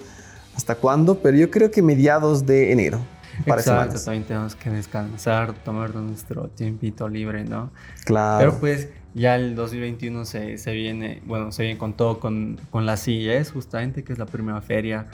hasta 0.54 0.76
cuándo, 0.76 1.16
pero 1.16 1.36
yo 1.36 1.50
creo 1.50 1.70
que 1.72 1.82
mediados 1.82 2.46
de 2.46 2.70
enero. 2.70 3.00
Para 3.46 3.60
Exacto, 3.60 3.98
también 4.02 4.24
tenemos 4.24 4.54
que 4.54 4.70
descansar, 4.70 5.54
tomar 5.64 5.94
nuestro 5.94 6.48
tiempito 6.48 7.08
libre, 7.08 7.44
¿no? 7.44 7.70
Claro. 8.04 8.38
Pero 8.38 8.60
pues 8.60 8.88
ya 9.14 9.36
el 9.36 9.54
2021 9.54 10.24
se, 10.24 10.58
se 10.58 10.72
viene, 10.72 11.22
bueno, 11.26 11.52
se 11.52 11.62
viene 11.62 11.78
con 11.78 11.94
todo, 11.94 12.20
con, 12.20 12.60
con 12.70 12.86
la 12.86 12.96
CES 12.96 13.52
justamente, 13.52 14.04
que 14.04 14.12
es 14.12 14.18
la 14.18 14.26
primera 14.26 14.60
feria 14.60 15.06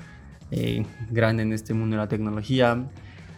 eh, 0.51 0.85
grande 1.11 1.43
en 1.43 1.53
este 1.53 1.75
mundo 1.75 1.97
de 1.97 2.03
la 2.03 2.09
tecnología. 2.09 2.85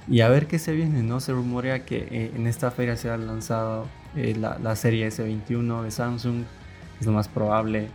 Y 0.08 0.22
a 0.22 0.28
ver 0.28 0.46
qué 0.46 0.58
se 0.58 0.72
viene, 0.72 1.02
¿no? 1.02 1.20
Se 1.20 1.32
rumorea 1.32 1.84
que 1.84 2.08
eh, 2.10 2.32
en 2.34 2.46
esta 2.46 2.70
feria 2.70 2.96
se 2.96 3.10
ha 3.10 3.18
lanzado 3.18 3.86
eh, 4.16 4.34
la, 4.38 4.58
la, 4.58 4.74
serie 4.74 5.06
S21 5.08 5.82
de 5.82 5.90
Samsung, 5.90 6.44
es 6.98 7.06
lo 7.06 7.12
más 7.12 7.28
probable. 7.28 7.88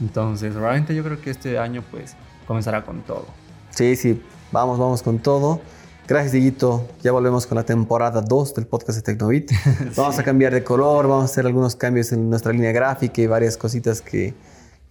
Entonces, 0.00 0.54
realmente 0.54 0.94
yo 0.94 1.02
creo 1.02 1.20
que 1.20 1.30
este 1.30 1.58
año 1.58 1.82
pues 1.90 2.16
comenzará 2.46 2.84
con 2.84 3.00
todo. 3.02 3.26
Sí, 3.70 3.96
sí, 3.96 4.22
vamos, 4.52 4.78
vamos 4.78 5.02
con 5.02 5.18
todo. 5.18 5.60
Gracias, 6.06 6.32
Dieguito. 6.32 6.86
Ya 7.02 7.12
volvemos 7.12 7.46
con 7.46 7.56
la 7.56 7.62
temporada 7.62 8.20
2 8.20 8.54
del 8.54 8.66
podcast 8.66 8.98
de 8.98 9.02
Tecnovit. 9.02 9.50
Vamos 9.96 10.18
a 10.18 10.22
cambiar 10.22 10.52
de 10.52 10.62
color, 10.62 11.08
vamos 11.08 11.22
a 11.22 11.24
hacer 11.32 11.46
algunos 11.46 11.76
cambios 11.76 12.12
en 12.12 12.28
nuestra 12.28 12.52
línea 12.52 12.72
gráfica 12.72 13.22
y 13.22 13.26
varias 13.26 13.56
cositas 13.56 14.02
que, 14.02 14.34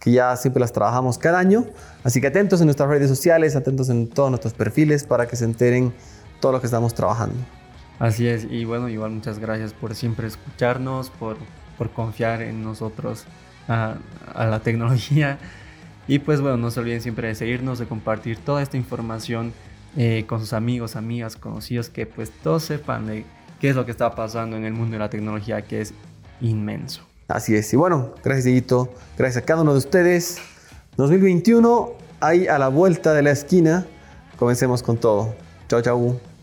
que 0.00 0.10
ya 0.10 0.34
siempre 0.36 0.60
las 0.60 0.72
trabajamos 0.72 1.16
cada 1.16 1.38
año. 1.38 1.66
Así 2.02 2.20
que 2.20 2.26
atentos 2.26 2.60
en 2.60 2.66
nuestras 2.66 2.88
redes 2.88 3.08
sociales, 3.08 3.54
atentos 3.54 3.90
en 3.90 4.08
todos 4.08 4.28
nuestros 4.28 4.54
perfiles 4.54 5.04
para 5.04 5.28
que 5.28 5.36
se 5.36 5.44
enteren 5.44 5.94
todo 6.40 6.50
lo 6.50 6.60
que 6.60 6.66
estamos 6.66 6.94
trabajando. 6.94 7.36
Así 8.00 8.26
es, 8.26 8.48
y 8.50 8.64
bueno, 8.64 8.88
igual 8.88 9.12
muchas 9.12 9.38
gracias 9.38 9.72
por 9.72 9.94
siempre 9.94 10.26
escucharnos, 10.26 11.10
por, 11.10 11.36
por 11.78 11.90
confiar 11.90 12.42
en 12.42 12.64
nosotros, 12.64 13.24
a, 13.68 13.98
a 14.34 14.46
la 14.46 14.58
tecnología. 14.60 15.38
Y 16.08 16.18
pues 16.18 16.40
bueno, 16.40 16.56
no 16.56 16.72
se 16.72 16.80
olviden 16.80 17.00
siempre 17.00 17.28
de 17.28 17.36
seguirnos, 17.36 17.78
de 17.78 17.86
compartir 17.86 18.38
toda 18.38 18.62
esta 18.62 18.76
información 18.76 19.52
eh, 19.96 20.24
con 20.26 20.40
sus 20.40 20.52
amigos, 20.52 20.96
amigas, 20.96 21.36
conocidos, 21.36 21.88
que 21.88 22.06
pues 22.06 22.30
todos 22.42 22.64
sepan 22.64 23.06
de 23.06 23.24
qué 23.60 23.70
es 23.70 23.76
lo 23.76 23.84
que 23.84 23.90
está 23.90 24.14
pasando 24.14 24.56
en 24.56 24.64
el 24.64 24.72
mundo 24.72 24.92
de 24.92 24.98
la 24.98 25.10
tecnología, 25.10 25.62
que 25.62 25.80
es 25.80 25.94
inmenso. 26.40 27.02
Así 27.28 27.54
es. 27.54 27.72
Y 27.72 27.76
bueno, 27.76 28.14
gracias, 28.22 28.44
Dieguito. 28.44 28.92
Gracias 29.16 29.42
a 29.42 29.46
cada 29.46 29.62
uno 29.62 29.72
de 29.72 29.78
ustedes. 29.78 30.38
2021, 30.96 31.92
ahí 32.20 32.46
a 32.46 32.58
la 32.58 32.68
vuelta 32.68 33.14
de 33.14 33.22
la 33.22 33.30
esquina. 33.30 33.86
Comencemos 34.38 34.82
con 34.82 34.96
todo. 34.96 35.34
Chao, 35.68 35.80
chao. 35.80 36.33